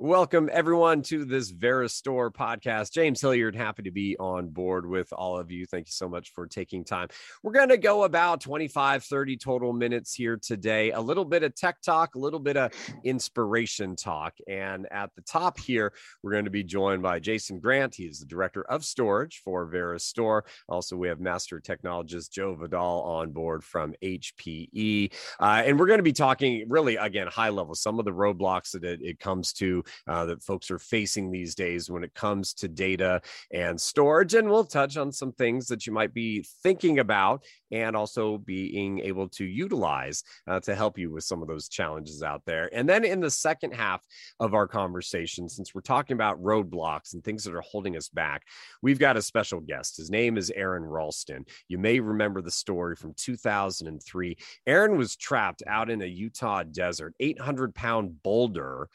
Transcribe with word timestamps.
Welcome, 0.00 0.50
everyone, 0.52 1.02
to 1.02 1.24
this 1.24 1.52
VeriStor 1.52 2.32
podcast. 2.32 2.90
James 2.90 3.20
Hilliard, 3.20 3.54
happy 3.54 3.84
to 3.84 3.92
be 3.92 4.16
on 4.18 4.48
board 4.48 4.86
with 4.86 5.12
all 5.12 5.38
of 5.38 5.52
you. 5.52 5.66
Thank 5.66 5.86
you 5.86 5.92
so 5.92 6.08
much 6.08 6.32
for 6.34 6.48
taking 6.48 6.84
time. 6.84 7.06
We're 7.44 7.52
going 7.52 7.68
to 7.68 7.76
go 7.76 8.02
about 8.02 8.40
25, 8.40 9.04
30 9.04 9.36
total 9.36 9.72
minutes 9.72 10.12
here 10.12 10.36
today. 10.36 10.90
A 10.90 11.00
little 11.00 11.24
bit 11.24 11.44
of 11.44 11.54
tech 11.54 11.80
talk, 11.80 12.16
a 12.16 12.18
little 12.18 12.40
bit 12.40 12.56
of 12.56 12.72
inspiration 13.04 13.94
talk. 13.94 14.34
And 14.48 14.88
at 14.90 15.14
the 15.14 15.22
top 15.22 15.60
here, 15.60 15.92
we're 16.24 16.32
going 16.32 16.46
to 16.46 16.50
be 16.50 16.64
joined 16.64 17.04
by 17.04 17.20
Jason 17.20 17.60
Grant. 17.60 17.94
He 17.94 18.06
is 18.06 18.18
the 18.18 18.26
director 18.26 18.64
of 18.64 18.84
storage 18.84 19.42
for 19.44 19.70
VeriStor. 19.70 20.42
Also, 20.68 20.96
we 20.96 21.06
have 21.06 21.20
master 21.20 21.60
technologist 21.60 22.32
Joe 22.32 22.56
Vidal 22.56 23.02
on 23.02 23.30
board 23.30 23.62
from 23.62 23.94
HPE. 24.02 25.12
Uh, 25.38 25.62
and 25.64 25.78
we're 25.78 25.86
going 25.86 26.00
to 26.00 26.02
be 26.02 26.12
talking 26.12 26.64
really, 26.68 26.96
again, 26.96 27.28
high 27.28 27.50
level, 27.50 27.76
some 27.76 28.00
of 28.00 28.04
the 28.04 28.10
roadblocks 28.10 28.72
that 28.72 28.82
it, 28.82 29.00
it 29.00 29.20
comes 29.20 29.52
to 29.52 29.83
uh, 30.06 30.24
that 30.26 30.42
folks 30.42 30.70
are 30.70 30.78
facing 30.78 31.30
these 31.30 31.54
days 31.54 31.90
when 31.90 32.04
it 32.04 32.14
comes 32.14 32.54
to 32.54 32.68
data 32.68 33.20
and 33.52 33.80
storage. 33.80 34.34
And 34.34 34.48
we'll 34.48 34.64
touch 34.64 34.96
on 34.96 35.12
some 35.12 35.32
things 35.32 35.66
that 35.66 35.86
you 35.86 35.92
might 35.92 36.14
be 36.14 36.44
thinking 36.62 36.98
about 36.98 37.44
and 37.74 37.96
also 37.96 38.38
being 38.38 39.00
able 39.00 39.28
to 39.28 39.44
utilize 39.44 40.22
uh, 40.46 40.60
to 40.60 40.74
help 40.74 40.96
you 40.96 41.10
with 41.10 41.24
some 41.24 41.42
of 41.42 41.48
those 41.48 41.68
challenges 41.68 42.22
out 42.22 42.42
there. 42.46 42.70
And 42.72 42.88
then 42.88 43.04
in 43.04 43.20
the 43.20 43.30
second 43.30 43.74
half 43.74 44.02
of 44.38 44.54
our 44.54 44.68
conversation, 44.68 45.48
since 45.48 45.74
we're 45.74 45.80
talking 45.80 46.14
about 46.14 46.42
roadblocks 46.42 47.14
and 47.14 47.24
things 47.24 47.44
that 47.44 47.54
are 47.54 47.62
holding 47.62 47.96
us 47.96 48.08
back, 48.08 48.42
we've 48.80 48.98
got 48.98 49.16
a 49.16 49.22
special 49.22 49.60
guest. 49.60 49.96
His 49.96 50.10
name 50.10 50.36
is 50.36 50.50
Aron 50.50 50.84
Ralston. 50.84 51.44
You 51.68 51.78
may 51.78 51.98
remember 52.00 52.40
the 52.40 52.50
story 52.50 52.94
from 52.94 53.14
2003. 53.16 54.36
Aron 54.66 54.96
was 54.96 55.16
trapped 55.16 55.62
out 55.66 55.90
in 55.90 56.02
a 56.02 56.06
Utah 56.06 56.62
desert, 56.62 57.14
800 57.18 57.74
pound 57.74 58.22
boulder 58.22 58.88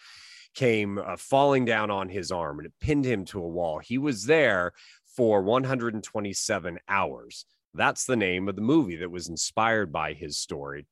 came 0.53 0.97
uh, 0.97 1.15
falling 1.17 1.65
down 1.65 1.91
on 1.91 2.09
his 2.09 2.31
arm 2.31 2.59
and 2.59 2.65
it 2.65 2.73
pinned 2.79 3.05
him 3.05 3.25
to 3.25 3.41
a 3.41 3.47
wall. 3.47 3.79
He 3.79 3.97
was 3.97 4.25
there 4.25 4.73
for 5.15 5.41
127 5.41 6.79
hours. 6.87 7.45
That's 7.73 8.05
the 8.05 8.15
name 8.15 8.47
of 8.49 8.55
the 8.55 8.61
movie 8.61 8.97
that 8.97 9.11
was 9.11 9.29
inspired 9.29 9.91
by 9.91 10.13
his 10.13 10.37
story. 10.37 10.87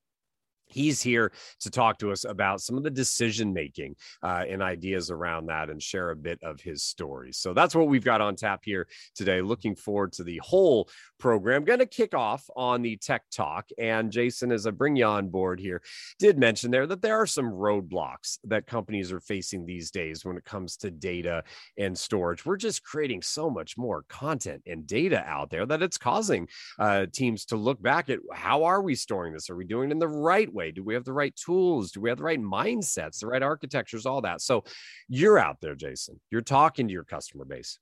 He's 0.67 1.01
here 1.01 1.31
to 1.61 1.69
talk 1.69 1.99
to 1.99 2.11
us 2.11 2.25
about 2.25 2.61
some 2.61 2.77
of 2.77 2.83
the 2.83 2.89
decision 2.89 3.53
making 3.53 3.95
uh, 4.21 4.43
and 4.47 4.61
ideas 4.61 5.09
around 5.09 5.47
that 5.47 5.69
and 5.69 5.81
share 5.81 6.11
a 6.11 6.15
bit 6.15 6.39
of 6.43 6.59
his 6.61 6.83
story. 6.83 7.31
So 7.31 7.53
that's 7.53 7.75
what 7.75 7.87
we've 7.87 8.03
got 8.03 8.21
on 8.21 8.35
tap 8.35 8.61
here 8.63 8.87
today. 9.15 9.41
Looking 9.41 9.75
forward 9.75 10.13
to 10.13 10.23
the 10.23 10.39
whole 10.43 10.89
program. 11.19 11.63
Going 11.63 11.79
to 11.79 11.85
kick 11.85 12.13
off 12.13 12.43
on 12.55 12.81
the 12.81 12.97
tech 12.97 13.23
talk. 13.31 13.69
And 13.77 14.11
Jason, 14.11 14.51
as 14.51 14.67
I 14.67 14.71
bring 14.71 14.95
you 14.95 15.05
on 15.05 15.29
board 15.29 15.59
here, 15.59 15.81
did 16.19 16.37
mention 16.37 16.71
there 16.71 16.87
that 16.87 17.01
there 17.01 17.15
are 17.15 17.27
some 17.27 17.51
roadblocks 17.51 18.37
that 18.45 18.67
companies 18.67 19.11
are 19.11 19.19
facing 19.19 19.65
these 19.65 19.91
days 19.91 20.25
when 20.25 20.37
it 20.37 20.45
comes 20.45 20.77
to 20.77 20.91
data 20.91 21.43
and 21.77 21.97
storage. 21.97 22.45
We're 22.45 22.57
just 22.57 22.83
creating 22.83 23.21
so 23.21 23.49
much 23.49 23.77
more 23.77 24.03
content 24.09 24.63
and 24.65 24.85
data 24.85 25.23
out 25.25 25.49
there 25.49 25.65
that 25.65 25.81
it's 25.81 25.97
causing 25.97 26.47
uh, 26.79 27.07
teams 27.11 27.45
to 27.45 27.55
look 27.55 27.81
back 27.81 28.09
at 28.09 28.19
how 28.33 28.63
are 28.65 28.81
we 28.81 28.95
storing 28.95 29.33
this? 29.33 29.49
Are 29.49 29.55
we 29.55 29.65
doing 29.65 29.89
it 29.89 29.93
in 29.93 29.99
the 29.99 30.07
right 30.07 30.51
way? 30.57 30.71
Do 30.71 30.83
we 30.83 30.93
have 30.95 31.05
the 31.05 31.13
right 31.13 31.35
tools? 31.35 31.91
Do 31.91 32.01
we 32.01 32.09
have 32.09 32.17
the 32.17 32.23
right 32.23 32.41
mindsets, 32.41 33.19
the 33.19 33.27
right 33.27 33.43
architectures, 33.43 34.05
all 34.05 34.21
that? 34.21 34.41
So 34.41 34.63
you're 35.07 35.39
out 35.39 35.61
there, 35.61 35.75
Jason. 35.75 36.19
You're 36.31 36.41
talking 36.41 36.87
to 36.87 36.93
your 36.93 37.05
customer 37.05 37.45
base. 37.45 37.79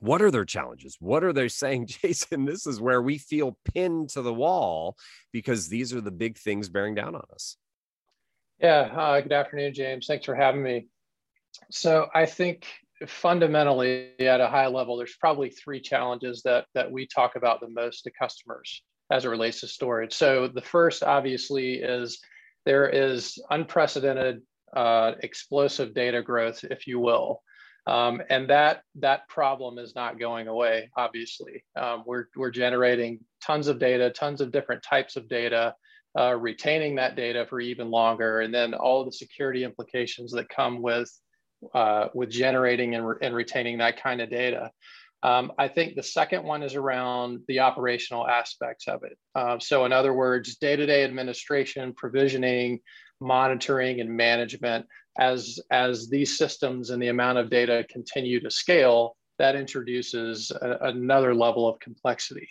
What 0.00 0.20
are 0.20 0.30
their 0.30 0.44
challenges? 0.44 0.96
What 1.00 1.24
are 1.24 1.32
they 1.32 1.48
saying, 1.62 1.86
Jason? 1.86 2.44
This 2.44 2.66
is 2.66 2.80
where 2.80 3.00
we 3.00 3.16
feel 3.16 3.56
pinned 3.72 4.10
to 4.10 4.22
the 4.22 4.34
wall 4.34 4.96
because 5.32 5.68
these 5.68 5.94
are 5.94 6.00
the 6.00 6.10
big 6.10 6.36
things 6.36 6.68
bearing 6.68 6.94
down 6.94 7.14
on 7.14 7.24
us. 7.32 7.56
Yeah. 8.58 8.90
Uh, 8.94 9.20
good 9.20 9.32
afternoon, 9.32 9.72
James. 9.72 10.06
Thanks 10.06 10.26
for 10.26 10.34
having 10.34 10.62
me. 10.62 10.88
So 11.70 12.08
I 12.14 12.26
think 12.26 12.66
fundamentally 13.06 14.10
at 14.20 14.40
a 14.40 14.48
high 14.48 14.66
level, 14.66 14.98
there's 14.98 15.16
probably 15.18 15.48
three 15.50 15.80
challenges 15.80 16.42
that 16.42 16.66
that 16.74 16.90
we 16.90 17.06
talk 17.06 17.36
about 17.36 17.60
the 17.60 17.70
most 17.70 18.02
to 18.02 18.10
customers 18.10 18.82
as 19.10 19.24
it 19.24 19.28
relates 19.28 19.60
to 19.60 19.68
storage. 19.68 20.14
So 20.14 20.48
the 20.48 20.60
first, 20.60 21.02
obviously, 21.02 21.74
is 21.74 22.20
there 22.64 22.88
is 22.88 23.38
unprecedented 23.50 24.42
uh, 24.76 25.12
explosive 25.20 25.94
data 25.94 26.22
growth, 26.22 26.64
if 26.64 26.86
you 26.86 27.00
will. 27.00 27.42
Um, 27.86 28.22
and 28.28 28.48
that 28.50 28.82
that 28.96 29.28
problem 29.28 29.78
is 29.78 29.94
not 29.94 30.18
going 30.18 30.48
away. 30.48 30.90
Obviously, 30.96 31.64
um, 31.76 32.04
we're 32.06 32.26
we're 32.36 32.50
generating 32.50 33.20
tons 33.42 33.68
of 33.68 33.78
data, 33.78 34.10
tons 34.10 34.40
of 34.40 34.52
different 34.52 34.82
types 34.82 35.16
of 35.16 35.28
data, 35.28 35.74
uh, 36.18 36.36
retaining 36.36 36.96
that 36.96 37.16
data 37.16 37.46
for 37.48 37.58
even 37.58 37.90
longer, 37.90 38.40
and 38.40 38.54
then 38.54 38.74
all 38.74 39.04
the 39.04 39.12
security 39.12 39.64
implications 39.64 40.30
that 40.32 40.48
come 40.48 40.82
with 40.82 41.10
uh, 41.74 42.08
with 42.14 42.30
generating 42.30 42.94
and, 42.94 43.06
re- 43.06 43.16
and 43.22 43.34
retaining 43.34 43.78
that 43.78 44.00
kind 44.00 44.20
of 44.20 44.30
data. 44.30 44.70
Um, 45.22 45.52
I 45.58 45.68
think 45.68 45.94
the 45.94 46.02
second 46.02 46.44
one 46.44 46.62
is 46.62 46.74
around 46.74 47.40
the 47.46 47.60
operational 47.60 48.26
aspects 48.26 48.88
of 48.88 49.02
it. 49.04 49.18
Uh, 49.34 49.58
so, 49.58 49.84
in 49.84 49.92
other 49.92 50.14
words, 50.14 50.56
day 50.56 50.76
to 50.76 50.86
day 50.86 51.04
administration, 51.04 51.92
provisioning, 51.94 52.80
monitoring, 53.20 54.00
and 54.00 54.10
management. 54.10 54.86
As, 55.18 55.58
as 55.70 56.08
these 56.08 56.38
systems 56.38 56.90
and 56.90 57.02
the 57.02 57.08
amount 57.08 57.38
of 57.38 57.50
data 57.50 57.84
continue 57.90 58.40
to 58.40 58.50
scale, 58.50 59.16
that 59.38 59.56
introduces 59.56 60.50
a, 60.50 60.78
another 60.82 61.34
level 61.34 61.68
of 61.68 61.78
complexity. 61.80 62.48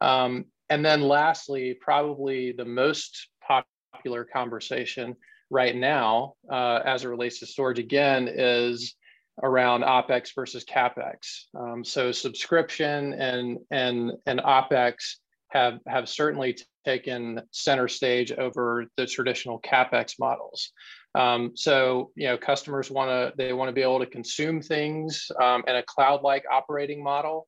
Um, 0.00 0.46
and 0.68 0.84
then, 0.84 1.02
lastly, 1.02 1.78
probably 1.80 2.52
the 2.52 2.64
most 2.64 3.28
popular 3.46 4.24
conversation 4.24 5.16
right 5.48 5.76
now, 5.76 6.34
uh, 6.50 6.80
as 6.84 7.04
it 7.04 7.08
relates 7.08 7.38
to 7.38 7.46
storage, 7.46 7.78
again, 7.78 8.28
is 8.28 8.94
around 9.42 9.82
opex 9.82 10.34
versus 10.34 10.64
capex. 10.64 11.44
Um, 11.58 11.84
so 11.84 12.12
subscription 12.12 13.14
and 13.14 13.58
and 13.70 14.12
and 14.26 14.40
opex 14.40 15.16
have 15.48 15.78
have 15.86 16.08
certainly 16.08 16.56
taken 16.84 17.40
center 17.50 17.88
stage 17.88 18.32
over 18.32 18.86
the 18.96 19.06
traditional 19.06 19.60
capex 19.60 20.14
models. 20.18 20.72
Um, 21.14 21.52
so 21.54 22.10
you 22.16 22.28
know 22.28 22.36
customers 22.36 22.90
want 22.90 23.10
to 23.10 23.32
they 23.36 23.52
want 23.52 23.68
to 23.68 23.72
be 23.72 23.82
able 23.82 24.00
to 24.00 24.06
consume 24.06 24.60
things 24.60 25.30
um, 25.40 25.62
in 25.66 25.76
a 25.76 25.82
cloud-like 25.82 26.44
operating 26.50 27.02
model. 27.02 27.46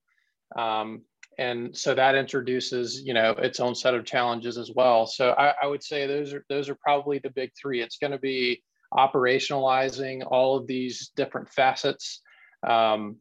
Um, 0.57 1.03
and 1.39 1.77
so 1.77 1.95
that 1.95 2.15
introduces 2.15 3.03
you 3.05 3.15
know 3.15 3.31
its 3.33 3.61
own 3.61 3.75
set 3.75 3.95
of 3.95 4.05
challenges 4.05 4.57
as 4.57 4.71
well 4.75 5.05
so 5.07 5.31
I, 5.31 5.55
I 5.63 5.67
would 5.67 5.83
say 5.83 6.07
those 6.07 6.33
are 6.33 6.45
those 6.49 6.69
are 6.69 6.77
probably 6.77 7.19
the 7.19 7.31
big 7.31 7.51
three 7.61 7.83
it's 7.83 7.99
going 7.99 8.13
to 8.13 8.19
be 8.19 8.63
operationalizing 8.95 10.23
all 10.27 10.57
of 10.57 10.67
these 10.67 11.11
different 11.17 11.49
facets, 11.49 12.21
um, 12.67 13.17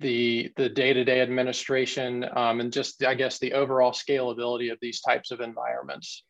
the 0.00 0.52
the 0.56 0.68
day-to-day 0.68 1.20
administration, 1.20 2.26
um, 2.34 2.60
and 2.60 2.72
just 2.72 3.04
I 3.04 3.14
guess 3.14 3.38
the 3.38 3.52
overall 3.52 3.92
scalability 3.92 4.72
of 4.72 4.78
these 4.80 5.00
types 5.00 5.30
of 5.30 5.40
environments. 5.40 6.24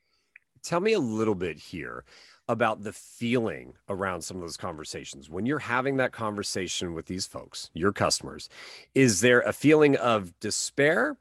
Tell 0.63 0.81
me 0.81 0.93
a 0.93 1.01
little 1.01 1.35
bit 1.35 1.59
here 1.59 2.05
about 2.49 2.83
the 2.83 2.93
feeling 2.93 3.75
around 3.89 4.23
some 4.23 4.37
of 4.37 4.43
those 4.43 4.57
conversations 4.57 5.31
when 5.31 5.47
you're 5.47 5.59
having 5.61 5.97
that 5.97 6.13
conversation 6.13 6.93
with 6.93 7.07
these 7.07 7.27
folks, 7.27 7.71
your 7.73 7.93
customers. 7.93 8.49
Is 8.95 9.21
there 9.21 9.41
a 9.41 9.53
feeling 9.53 9.97
of 9.97 10.39
despair? 10.41 11.17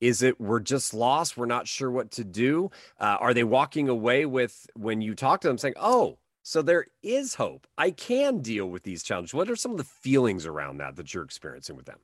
Is 0.00 0.22
it 0.22 0.40
we're 0.40 0.60
just 0.60 0.92
lost? 0.92 1.36
We're 1.36 1.46
not 1.46 1.68
sure 1.68 1.90
what 1.90 2.10
to 2.12 2.24
do? 2.24 2.70
Uh, 2.98 3.16
are 3.20 3.32
they 3.32 3.44
walking 3.44 3.88
away 3.88 4.26
with 4.26 4.66
when 4.74 5.00
you 5.00 5.14
talk 5.14 5.40
to 5.42 5.48
them 5.48 5.58
saying, 5.58 5.74
"Oh, 5.76 6.18
so 6.42 6.62
there 6.62 6.86
is 7.02 7.34
hope. 7.34 7.66
I 7.78 7.90
can 7.90 8.40
deal 8.40 8.66
with 8.66 8.82
these 8.82 9.02
challenges. 9.02 9.34
What 9.34 9.50
are 9.50 9.56
some 9.56 9.72
of 9.72 9.78
the 9.78 9.84
feelings 9.84 10.46
around 10.46 10.78
that 10.78 10.96
that 10.96 11.14
you're 11.14 11.24
experiencing 11.24 11.76
with 11.76 11.86
them? 11.86 11.98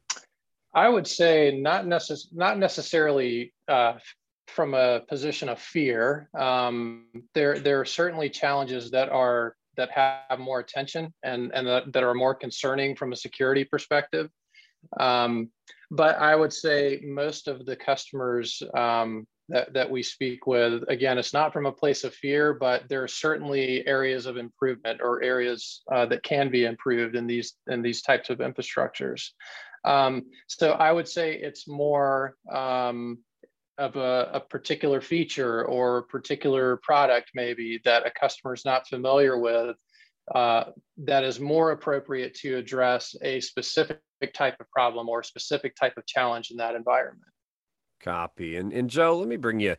I 0.74 0.88
would 0.88 1.06
say 1.06 1.58
not 1.60 1.86
necess- 1.86 2.32
not 2.32 2.58
necessarily 2.58 3.52
uh, 3.66 3.94
from 4.46 4.74
a 4.74 5.00
position 5.08 5.48
of 5.48 5.58
fear. 5.58 6.28
Um, 6.38 7.06
there 7.34 7.58
there 7.58 7.80
are 7.80 7.84
certainly 7.84 8.30
challenges 8.30 8.90
that 8.92 9.08
are 9.08 9.56
that 9.76 9.90
have 9.90 10.38
more 10.38 10.60
attention 10.60 11.12
and 11.22 11.52
and 11.54 11.66
that, 11.66 12.02
are 12.02 12.14
more 12.14 12.34
concerning 12.34 12.96
from 12.96 13.12
a 13.12 13.16
security 13.16 13.64
perspective. 13.64 14.28
Um, 14.98 15.50
but 15.90 16.18
I 16.18 16.36
would 16.36 16.52
say 16.52 17.00
most 17.04 17.48
of 17.48 17.66
the 17.66 17.76
customers 17.76 18.62
um, 18.74 19.26
that, 19.48 19.72
that 19.72 19.90
we 19.90 20.02
speak 20.02 20.46
with, 20.46 20.84
again, 20.88 21.18
it's 21.18 21.32
not 21.32 21.52
from 21.52 21.66
a 21.66 21.72
place 21.72 22.04
of 22.04 22.14
fear, 22.14 22.52
but 22.52 22.88
there 22.88 23.02
are 23.02 23.08
certainly 23.08 23.86
areas 23.86 24.26
of 24.26 24.36
improvement 24.36 25.00
or 25.02 25.22
areas 25.22 25.82
uh, 25.92 26.06
that 26.06 26.22
can 26.22 26.50
be 26.50 26.64
improved 26.64 27.14
in 27.14 27.26
these 27.26 27.54
in 27.68 27.82
these 27.82 28.02
types 28.02 28.30
of 28.30 28.38
infrastructures. 28.38 29.30
Um, 29.84 30.26
so 30.48 30.72
I 30.72 30.92
would 30.92 31.08
say 31.08 31.34
it's 31.34 31.68
more 31.68 32.34
um, 32.52 33.18
of 33.78 33.96
a, 33.96 34.30
a, 34.34 34.40
particular 34.40 35.00
feature 35.00 35.64
or 35.64 36.02
particular 36.02 36.78
product 36.78 37.30
maybe 37.34 37.80
that 37.84 38.04
a 38.04 38.10
customer 38.10 38.52
is 38.52 38.64
not 38.64 38.88
familiar 38.88 39.38
with 39.38 39.76
uh, 40.34 40.64
that 40.98 41.24
is 41.24 41.40
more 41.40 41.70
appropriate 41.70 42.34
to 42.34 42.56
address 42.56 43.14
a 43.22 43.40
specific 43.40 44.00
type 44.34 44.56
of 44.60 44.70
problem 44.70 45.08
or 45.08 45.20
a 45.20 45.24
specific 45.24 45.74
type 45.76 45.96
of 45.96 46.06
challenge 46.06 46.50
in 46.50 46.56
that 46.56 46.74
environment. 46.74 47.22
Copy. 48.00 48.56
And 48.56 48.72
and 48.72 48.90
Joe, 48.90 49.18
let 49.18 49.28
me 49.28 49.36
bring 49.36 49.60
you 49.60 49.76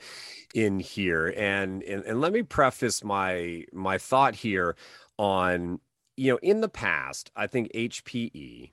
in 0.54 0.80
here 0.80 1.34
and 1.36 1.84
and, 1.84 2.04
and 2.04 2.22
let 2.22 2.34
me 2.34 2.44
preface 2.44 3.04
my 3.04 3.66
my 3.74 3.98
thought 3.98 4.36
here 4.36 4.76
on 5.18 5.80
you 6.20 6.34
know, 6.34 6.40
in 6.42 6.60
the 6.60 6.68
past, 6.68 7.32
I 7.34 7.48
think 7.48 7.72
HPE, 7.72 8.72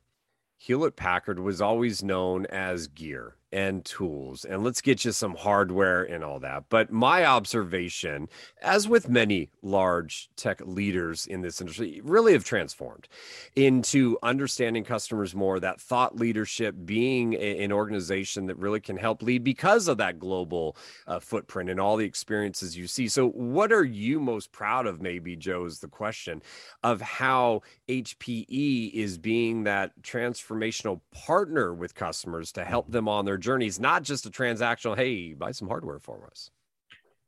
Hewlett 0.59 0.97
Packard 0.97 1.39
was 1.39 1.61
always 1.61 2.03
known 2.03 2.45
as 2.47 2.89
gear 2.89 3.37
and 3.57 3.87
tools 3.87 4.45
and 4.45 4.63
let's 4.63 4.83
get 4.83 5.03
you 5.07 5.13
some 5.13 5.35
hardware 5.35 6.03
and 6.03 6.23
all 6.23 6.39
that. 6.39 6.65
But 6.69 6.93
my 6.93 7.25
observation, 7.25 8.29
as 8.61 8.87
with 8.87 9.09
many 9.09 9.49
large 9.63 10.29
tech 10.37 10.61
leaders 10.61 11.27
in 11.27 11.41
this 11.41 11.63
industry, 11.63 12.03
really 12.05 12.35
have 12.35 12.45
transformed 12.45 13.09
into 13.55 14.19
understanding 14.23 14.85
customers 14.85 15.35
more, 15.35 15.59
that 15.59 15.81
thought 15.81 16.17
leadership, 16.17 16.75
being 16.85 17.33
a, 17.33 17.65
an 17.65 17.73
organization 17.73 18.45
that 18.45 18.59
really 18.59 18.79
can 18.79 18.99
help 18.99 19.23
lead 19.23 19.43
because 19.43 19.89
of 19.89 19.97
that 19.97 20.19
global 20.19 20.77
uh, 21.07 21.19
footprint 21.19 21.71
and 21.71 21.81
all 21.81 21.97
the 21.97 22.05
experiences 22.05 22.77
you 22.77 22.87
see. 22.87 23.09
So, 23.09 23.31
what 23.31 23.73
are 23.73 23.85
you 23.85 24.21
most 24.21 24.53
proud 24.53 24.87
of? 24.87 25.01
Maybe, 25.01 25.35
Joe, 25.35 25.65
is 25.65 25.79
the 25.79 25.89
question 25.89 26.43
of 26.83 27.01
how 27.01 27.63
HPE 27.89 28.93
is 28.93 29.17
being 29.17 29.65
that 29.65 29.93
transformational 30.03 31.01
partner 31.11 31.73
with 31.73 31.95
customers 31.95 32.53
to 32.53 32.63
help 32.63 32.91
them 32.91 33.09
on 33.09 33.25
their 33.25 33.39
their 33.47 33.53
journeys, 33.55 33.81
not 33.81 34.03
just 34.03 34.27
a 34.27 34.31
transactional, 34.31 34.97
hey, 34.97 35.35
buy 35.35 35.53
some 35.53 35.69
hardware 35.69 35.99
for 36.01 36.27
us. 36.31 36.51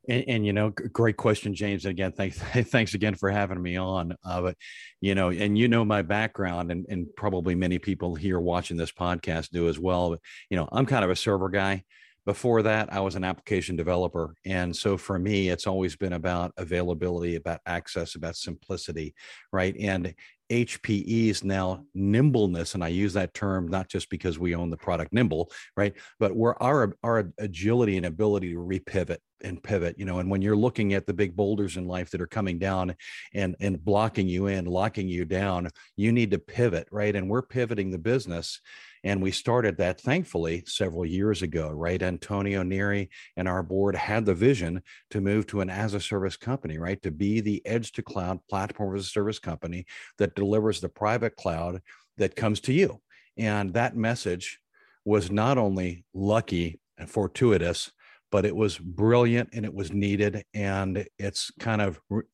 And, 0.08 0.24
and, 0.28 0.46
you 0.46 0.52
know, 0.52 0.70
great 0.70 1.16
question, 1.16 1.54
James. 1.54 1.84
And 1.84 1.90
again, 1.90 2.12
thanks, 2.12 2.38
thanks 2.70 2.94
again 2.94 3.14
for 3.14 3.30
having 3.30 3.60
me 3.60 3.76
on. 3.76 4.16
Uh, 4.24 4.42
but 4.42 4.56
you 5.00 5.14
know, 5.14 5.30
and 5.30 5.56
you 5.56 5.68
know 5.68 5.84
my 5.84 6.02
background, 6.02 6.70
and, 6.70 6.86
and 6.88 7.06
probably 7.16 7.54
many 7.54 7.78
people 7.78 8.14
here 8.14 8.40
watching 8.40 8.76
this 8.76 8.92
podcast 8.92 9.50
do 9.50 9.68
as 9.68 9.78
well. 9.78 10.10
But 10.10 10.20
you 10.50 10.56
know, 10.56 10.68
I'm 10.72 10.86
kind 10.86 11.04
of 11.04 11.10
a 11.10 11.16
server 11.16 11.50
guy. 11.50 11.84
Before 12.28 12.60
that, 12.60 12.92
I 12.92 13.00
was 13.00 13.16
an 13.16 13.24
application 13.24 13.74
developer, 13.74 14.34
and 14.44 14.76
so 14.76 14.98
for 14.98 15.18
me, 15.18 15.48
it's 15.48 15.66
always 15.66 15.96
been 15.96 16.12
about 16.12 16.52
availability, 16.58 17.36
about 17.36 17.62
access, 17.64 18.16
about 18.16 18.36
simplicity, 18.36 19.14
right? 19.50 19.74
And 19.80 20.14
HPE's 20.50 21.42
now 21.42 21.86
nimbleness, 21.94 22.74
and 22.74 22.84
I 22.84 22.88
use 22.88 23.14
that 23.14 23.32
term 23.32 23.66
not 23.66 23.88
just 23.88 24.10
because 24.10 24.38
we 24.38 24.54
own 24.54 24.68
the 24.68 24.76
product 24.76 25.10
Nimble, 25.10 25.50
right? 25.74 25.94
But 26.20 26.36
we're 26.36 26.54
our 26.56 26.94
our 27.02 27.32
agility 27.38 27.96
and 27.96 28.04
ability 28.04 28.52
to 28.52 28.58
repivot 28.58 29.18
and 29.42 29.62
pivot, 29.62 29.98
you 29.98 30.04
know. 30.04 30.18
And 30.18 30.30
when 30.30 30.42
you're 30.42 30.54
looking 30.54 30.92
at 30.92 31.06
the 31.06 31.14
big 31.14 31.34
boulders 31.34 31.78
in 31.78 31.86
life 31.86 32.10
that 32.10 32.20
are 32.20 32.26
coming 32.26 32.58
down 32.58 32.94
and 33.32 33.56
and 33.60 33.82
blocking 33.82 34.28
you 34.28 34.48
in, 34.48 34.66
locking 34.66 35.08
you 35.08 35.24
down, 35.24 35.70
you 35.96 36.12
need 36.12 36.30
to 36.32 36.38
pivot, 36.38 36.88
right? 36.90 37.16
And 37.16 37.30
we're 37.30 37.40
pivoting 37.40 37.90
the 37.90 37.98
business 37.98 38.60
and 39.08 39.22
we 39.22 39.30
started 39.30 39.78
that 39.78 39.98
thankfully 39.98 40.62
several 40.66 41.06
years 41.06 41.40
ago, 41.40 41.70
right? 41.70 42.02
Antonio 42.02 42.62
Neri 42.62 43.08
and 43.38 43.48
our 43.48 43.62
board 43.62 43.96
had 43.96 44.26
the 44.26 44.34
vision 44.34 44.82
to 45.10 45.22
move 45.22 45.46
to 45.46 45.62
an 45.62 45.70
as 45.70 45.94
a 45.94 46.00
service 46.00 46.36
company, 46.36 46.76
right? 46.76 47.00
To 47.00 47.10
be 47.10 47.40
the 47.40 47.64
edge 47.64 47.92
to 47.92 48.02
cloud 48.02 48.40
platform 48.50 48.94
as 48.94 49.06
a 49.06 49.08
service 49.08 49.38
company 49.38 49.86
that 50.18 50.34
delivers 50.34 50.82
the 50.82 50.90
private 50.90 51.36
cloud 51.36 51.80
that 52.18 52.36
comes 52.36 52.60
to 52.60 52.74
you. 52.74 53.00
And 53.38 53.72
that 53.72 53.96
message 53.96 54.60
was 55.06 55.30
not 55.30 55.56
only 55.56 56.04
lucky 56.12 56.78
and 56.98 57.08
fortuitous, 57.08 57.90
but 58.30 58.44
it 58.44 58.54
was 58.54 58.76
brilliant 58.76 59.48
and 59.54 59.64
it 59.64 59.72
was 59.72 59.90
needed. 59.90 60.44
And 60.52 61.06
it's 61.18 61.50
kind 61.58 61.80
of 61.80 61.98
re- 62.10 62.24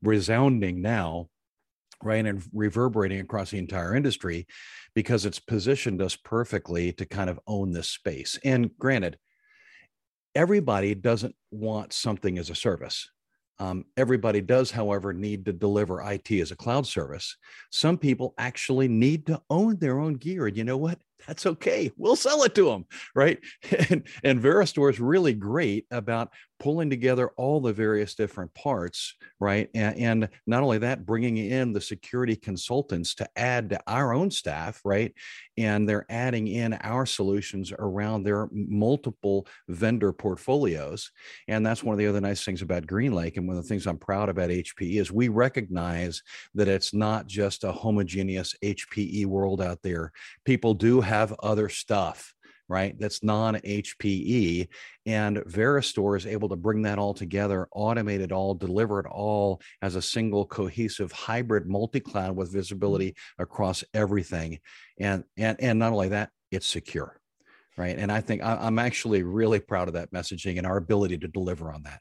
resounding 0.00 0.80
now 0.80 1.28
right 2.02 2.26
and 2.26 2.42
reverberating 2.52 3.20
across 3.20 3.50
the 3.50 3.58
entire 3.58 3.94
industry 3.94 4.46
because 4.94 5.24
it's 5.26 5.38
positioned 5.38 6.02
us 6.02 6.16
perfectly 6.16 6.92
to 6.92 7.04
kind 7.06 7.30
of 7.30 7.40
own 7.46 7.72
this 7.72 7.88
space 7.88 8.38
and 8.44 8.70
granted 8.78 9.18
everybody 10.34 10.94
doesn't 10.94 11.34
want 11.50 11.92
something 11.92 12.38
as 12.38 12.50
a 12.50 12.54
service 12.54 13.08
um, 13.60 13.84
everybody 13.98 14.40
does, 14.40 14.70
however, 14.70 15.12
need 15.12 15.44
to 15.44 15.52
deliver 15.52 16.00
IT 16.00 16.30
as 16.32 16.50
a 16.50 16.56
cloud 16.56 16.86
service. 16.86 17.36
Some 17.70 17.98
people 17.98 18.32
actually 18.38 18.88
need 18.88 19.26
to 19.26 19.42
own 19.50 19.76
their 19.76 19.98
own 19.98 20.14
gear. 20.14 20.46
And 20.46 20.56
you 20.56 20.64
know 20.64 20.78
what? 20.78 20.98
That's 21.26 21.44
okay. 21.44 21.92
We'll 21.98 22.16
sell 22.16 22.42
it 22.44 22.54
to 22.54 22.64
them, 22.64 22.86
right? 23.14 23.38
And, 23.90 24.08
and 24.24 24.42
VeriStor 24.42 24.90
is 24.90 24.98
really 24.98 25.34
great 25.34 25.86
about 25.90 26.32
pulling 26.60 26.90
together 26.90 27.30
all 27.36 27.60
the 27.60 27.72
various 27.72 28.14
different 28.14 28.52
parts, 28.54 29.16
right? 29.40 29.68
And, 29.74 29.98
and, 29.98 30.28
not 30.46 30.62
only 30.62 30.78
that, 30.78 31.06
bringing 31.06 31.38
in 31.38 31.72
the 31.72 31.80
security 31.80 32.36
consultants 32.36 33.14
to 33.16 33.28
add 33.34 33.70
to 33.70 33.80
our 33.86 34.12
own 34.12 34.30
staff, 34.30 34.80
right? 34.84 35.14
And 35.56 35.88
they're 35.88 36.06
adding 36.10 36.46
in 36.46 36.74
our 36.74 37.06
solutions 37.06 37.72
around 37.78 38.22
their 38.22 38.48
multiple 38.52 39.46
vendor 39.68 40.12
portfolios. 40.12 41.10
And 41.48 41.64
that's 41.64 41.82
one 41.82 41.94
of 41.94 41.98
the 41.98 42.06
other 42.06 42.20
nice 42.20 42.44
things 42.44 42.62
about 42.62 42.86
GreenLake. 42.86 43.36
And 43.36 43.48
one 43.48 43.56
of 43.56 43.62
the 43.62 43.68
things 43.68 43.86
I'm 43.86 43.98
proud 43.98 44.28
about 44.28 44.50
HPE 44.50 45.00
is 45.00 45.10
we 45.10 45.28
recognize 45.28 46.22
that 46.54 46.68
it's 46.68 46.92
not 46.92 47.26
just 47.26 47.64
a 47.64 47.72
homogeneous 47.72 48.54
HPE 48.62 49.26
world 49.26 49.62
out 49.62 49.80
there. 49.82 50.12
People 50.44 50.74
do 50.74 51.00
have 51.00 51.34
other 51.42 51.68
stuff 51.68 52.34
right? 52.70 52.96
That's 52.98 53.22
non 53.22 53.56
HPE. 53.56 54.68
And 55.04 55.38
VeriStor 55.38 56.16
is 56.16 56.24
able 56.24 56.48
to 56.50 56.56
bring 56.56 56.82
that 56.82 56.98
all 56.98 57.12
together, 57.12 57.66
automate 57.74 58.20
it 58.20 58.30
all, 58.30 58.54
deliver 58.54 59.00
it 59.00 59.06
all 59.06 59.60
as 59.82 59.96
a 59.96 60.02
single 60.02 60.46
cohesive 60.46 61.10
hybrid 61.10 61.66
multi 61.66 62.00
cloud 62.00 62.36
with 62.36 62.48
mm-hmm. 62.48 62.58
visibility 62.58 63.14
across 63.38 63.82
everything. 63.92 64.60
And, 64.98 65.24
and, 65.36 65.60
and 65.60 65.78
not 65.80 65.92
only 65.92 66.10
that, 66.10 66.30
it's 66.50 66.66
secure. 66.66 67.20
Right. 67.76 67.98
And 67.98 68.12
I 68.12 68.20
think 68.20 68.42
I'm 68.44 68.78
actually 68.78 69.22
really 69.22 69.58
proud 69.58 69.88
of 69.88 69.94
that 69.94 70.12
messaging 70.12 70.58
and 70.58 70.66
our 70.66 70.76
ability 70.76 71.18
to 71.18 71.28
deliver 71.28 71.72
on 71.72 71.84
that. 71.84 72.00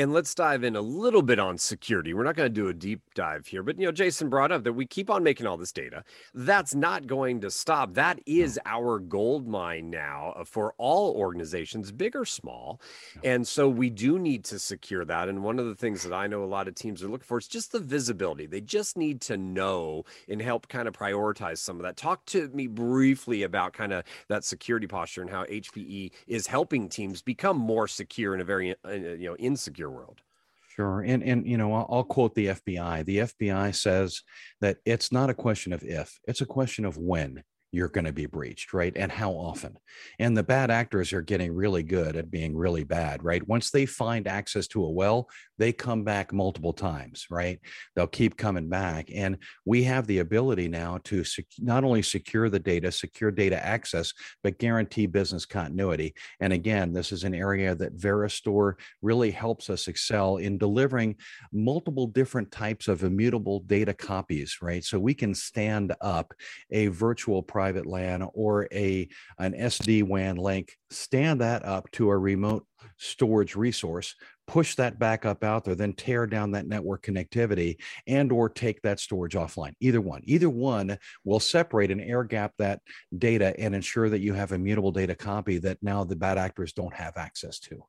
And 0.00 0.14
let's 0.14 0.34
dive 0.34 0.64
in 0.64 0.76
a 0.76 0.80
little 0.80 1.20
bit 1.20 1.38
on 1.38 1.58
security. 1.58 2.14
We're 2.14 2.24
not 2.24 2.34
going 2.34 2.46
to 2.46 2.60
do 2.60 2.68
a 2.68 2.72
deep 2.72 3.02
dive 3.14 3.46
here, 3.46 3.62
but 3.62 3.78
you 3.78 3.84
know, 3.84 3.92
Jason 3.92 4.30
brought 4.30 4.50
up 4.50 4.64
that 4.64 4.72
we 4.72 4.86
keep 4.86 5.10
on 5.10 5.22
making 5.22 5.46
all 5.46 5.58
this 5.58 5.72
data. 5.72 6.04
That's 6.32 6.74
not 6.74 7.06
going 7.06 7.42
to 7.42 7.50
stop. 7.50 7.92
That 7.92 8.18
is 8.24 8.58
our 8.64 8.98
gold 8.98 9.46
mine 9.46 9.90
now 9.90 10.32
uh, 10.36 10.44
for 10.44 10.72
all 10.78 11.14
organizations, 11.14 11.92
big 11.92 12.16
or 12.16 12.24
small. 12.24 12.80
And 13.22 13.46
so 13.46 13.68
we 13.68 13.90
do 13.90 14.18
need 14.18 14.42
to 14.44 14.58
secure 14.58 15.04
that. 15.04 15.28
And 15.28 15.44
one 15.44 15.58
of 15.58 15.66
the 15.66 15.74
things 15.74 16.02
that 16.04 16.14
I 16.14 16.26
know 16.28 16.42
a 16.42 16.46
lot 16.46 16.66
of 16.66 16.74
teams 16.74 17.02
are 17.02 17.08
looking 17.08 17.26
for 17.26 17.36
is 17.36 17.46
just 17.46 17.70
the 17.72 17.78
visibility. 17.78 18.46
They 18.46 18.62
just 18.62 18.96
need 18.96 19.20
to 19.22 19.36
know 19.36 20.04
and 20.30 20.40
help 20.40 20.68
kind 20.68 20.88
of 20.88 20.94
prioritize 20.94 21.58
some 21.58 21.76
of 21.76 21.82
that. 21.82 21.98
Talk 21.98 22.24
to 22.28 22.48
me 22.54 22.68
briefly 22.68 23.42
about 23.42 23.74
kind 23.74 23.92
of 23.92 24.04
that 24.28 24.44
security 24.44 24.86
posture 24.86 25.20
and 25.20 25.30
how 25.30 25.44
HPE 25.44 26.12
is 26.26 26.46
helping 26.46 26.88
teams 26.88 27.20
become 27.20 27.58
more 27.58 27.86
secure 27.86 28.34
in 28.34 28.40
a 28.40 28.44
very 28.44 28.74
uh, 28.82 28.92
you 28.92 29.28
know 29.28 29.36
insecure 29.36 29.89
world. 29.90 30.20
Sure. 30.68 31.00
And, 31.00 31.22
and 31.22 31.46
you 31.46 31.58
know, 31.58 31.74
I'll, 31.74 31.86
I'll, 31.90 32.04
quote 32.04 32.34
the 32.34 32.46
FBI. 32.46 33.04
The 33.04 33.18
FBI 33.18 33.74
says 33.74 34.22
that 34.60 34.78
it's 34.86 35.10
not 35.10 35.28
a 35.28 35.34
question 35.34 35.72
of 35.72 35.82
if, 35.82 36.18
it's 36.28 36.40
a 36.40 36.46
question 36.46 36.84
of 36.84 36.96
when 36.96 37.42
you're 37.72 37.88
going 37.88 38.04
to 38.04 38.12
be 38.12 38.26
breached, 38.26 38.72
right? 38.72 38.92
And 38.96 39.12
how 39.12 39.32
often. 39.32 39.78
And 40.18 40.36
the 40.36 40.42
bad 40.42 40.70
actors 40.70 41.12
are 41.12 41.22
getting 41.22 41.52
really 41.54 41.82
good 41.82 42.16
at 42.16 42.30
being 42.30 42.56
really 42.56 42.84
bad, 42.84 43.22
right? 43.22 43.46
Once 43.46 43.70
they 43.70 43.86
find 43.86 44.26
access 44.26 44.66
to 44.68 44.84
a 44.84 44.90
well, 44.90 45.28
they 45.58 45.72
come 45.72 46.04
back 46.04 46.32
multiple 46.32 46.72
times, 46.72 47.26
right? 47.30 47.60
They'll 47.94 48.06
keep 48.06 48.36
coming 48.36 48.68
back. 48.68 49.10
And 49.14 49.38
we 49.64 49.84
have 49.84 50.06
the 50.06 50.18
ability 50.18 50.68
now 50.68 50.98
to 51.04 51.22
sec- 51.22 51.44
not 51.58 51.84
only 51.84 52.02
secure 52.02 52.48
the 52.48 52.58
data, 52.58 52.90
secure 52.90 53.30
data 53.30 53.64
access, 53.64 54.12
but 54.42 54.58
guarantee 54.58 55.06
business 55.06 55.44
continuity. 55.44 56.14
And 56.40 56.52
again, 56.52 56.92
this 56.92 57.12
is 57.12 57.24
an 57.24 57.34
area 57.34 57.74
that 57.74 57.96
VeriStor 57.96 58.74
really 59.02 59.30
helps 59.30 59.70
us 59.70 59.86
excel 59.86 60.38
in 60.38 60.58
delivering 60.58 61.16
multiple 61.52 62.06
different 62.06 62.50
types 62.50 62.88
of 62.88 63.04
immutable 63.04 63.60
data 63.60 63.94
copies, 63.94 64.58
right? 64.62 64.82
So 64.82 64.98
we 64.98 65.14
can 65.14 65.34
stand 65.34 65.94
up 66.00 66.32
a 66.70 66.88
virtual 66.88 67.42
private 67.60 67.84
LAN 67.84 68.26
or 68.32 68.66
a 68.72 69.06
an 69.38 69.52
SD 69.52 70.02
WAN 70.02 70.36
link, 70.36 70.72
stand 70.88 71.42
that 71.42 71.62
up 71.62 71.90
to 71.90 72.08
a 72.08 72.16
remote 72.16 72.66
storage 72.96 73.54
resource 73.54 74.14
push 74.46 74.76
that 74.76 74.98
back 74.98 75.26
up 75.26 75.44
out 75.44 75.64
there 75.64 75.74
then 75.74 75.92
tear 75.92 76.26
down 76.26 76.52
that 76.52 76.66
network 76.66 77.02
connectivity 77.04 77.76
and 78.06 78.32
or 78.32 78.48
take 78.48 78.80
that 78.80 78.98
storage 78.98 79.34
offline. 79.34 79.74
Either 79.78 80.00
one. 80.00 80.22
Either 80.24 80.48
one 80.48 80.98
will 81.22 81.38
separate 81.38 81.90
and 81.90 82.00
air 82.00 82.24
gap 82.24 82.52
that 82.58 82.80
data 83.18 83.54
and 83.60 83.74
ensure 83.74 84.08
that 84.08 84.20
you 84.20 84.32
have 84.32 84.52
immutable 84.52 84.90
data 84.90 85.14
copy 85.14 85.58
that 85.58 85.76
now 85.82 86.02
the 86.02 86.16
bad 86.16 86.38
actors 86.38 86.72
don't 86.72 86.94
have 86.94 87.16
access 87.16 87.60
to 87.60 87.84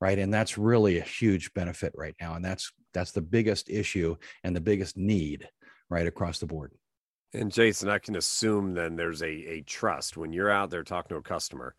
right? 0.00 0.18
And 0.18 0.32
that's 0.32 0.56
really 0.56 0.98
a 0.98 1.02
huge 1.02 1.52
benefit 1.54 1.92
right 1.96 2.14
now 2.20 2.34
and 2.34 2.44
that's 2.44 2.72
that's 2.94 3.12
the 3.12 3.20
biggest 3.20 3.68
issue 3.68 4.14
and 4.44 4.54
the 4.54 4.60
biggest 4.60 4.96
need 4.96 5.48
right 5.90 6.06
across 6.06 6.38
the 6.38 6.46
board 6.46 6.72
and 7.34 7.50
Jason, 7.50 7.88
I 7.88 7.98
can 7.98 8.16
assume 8.16 8.74
then 8.74 8.96
there's 8.96 9.22
a, 9.22 9.26
a 9.26 9.60
trust 9.62 10.16
when 10.16 10.32
you're 10.32 10.50
out 10.50 10.70
there 10.70 10.84
talking 10.84 11.10
to 11.10 11.16
a 11.16 11.22
customer 11.22 11.74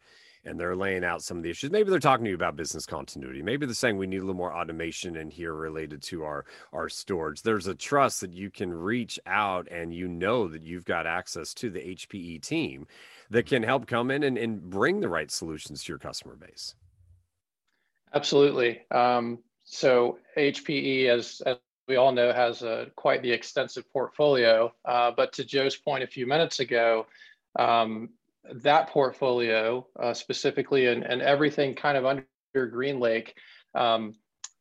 and 0.45 0.60
they're 0.60 0.75
laying 0.75 1.05
out 1.05 1.22
some 1.22 1.38
of 1.38 1.43
the 1.43 1.50
issues. 1.50 1.72
Maybe 1.72 1.89
they're 1.89 2.00
talking 2.00 2.25
to 2.25 2.29
you 2.29 2.36
about 2.36 2.55
business 2.55 2.86
continuity. 2.86 3.41
Maybe 3.41 3.65
they're 3.65 3.75
saying 3.75 3.98
we 3.98 4.07
need 4.07 4.17
a 4.17 4.22
little 4.22 4.33
more 4.33 4.53
automation 4.53 5.15
in 5.15 5.29
here 5.29 5.53
related 5.53 6.01
to 6.03 6.24
our 6.24 6.45
our 6.74 6.89
storage. 6.89 7.41
There's 7.41 7.67
a 7.67 7.75
trust 7.75 8.22
that 8.22 8.33
you 8.33 8.50
can 8.50 8.74
reach 8.74 9.19
out 9.25 9.67
and 9.72 9.93
you 9.93 10.07
know 10.07 10.48
that 10.50 10.63
you've 10.63 10.86
got 10.86 11.07
access 11.07 11.53
to 11.55 11.69
the 11.69 11.79
HPE 11.79 12.41
team 12.41 12.88
that 13.29 13.45
can 13.45 13.63
help 13.63 13.88
come 13.88 14.12
in 14.12 14.24
and, 14.24 14.38
and 14.38 14.62
bring 14.69 15.00
the 15.00 15.10
right 15.10 15.31
solutions 15.31 15.83
to 15.83 15.91
your 15.91 16.00
customer 16.00 16.36
base. 16.36 16.75
Absolutely. 18.13 18.81
Um, 18.91 19.39
so 19.63 20.19
HPE, 20.38 21.07
as, 21.07 21.41
as 21.45 21.57
we 21.87 21.95
all 21.95 22.11
know 22.11 22.31
has 22.31 22.61
a, 22.61 22.87
quite 22.95 23.21
the 23.21 23.31
extensive 23.31 23.91
portfolio. 23.91 24.73
Uh, 24.85 25.11
but 25.15 25.33
to 25.33 25.43
Joe's 25.43 25.75
point 25.75 26.03
a 26.03 26.07
few 26.07 26.25
minutes 26.25 26.59
ago, 26.59 27.07
um, 27.57 28.09
that 28.51 28.89
portfolio 28.89 29.85
uh, 30.01 30.13
specifically 30.13 30.87
and, 30.87 31.03
and 31.03 31.21
everything 31.21 31.75
kind 31.75 31.97
of 31.97 32.05
under 32.05 32.25
GreenLake, 32.55 33.29
um, 33.75 34.15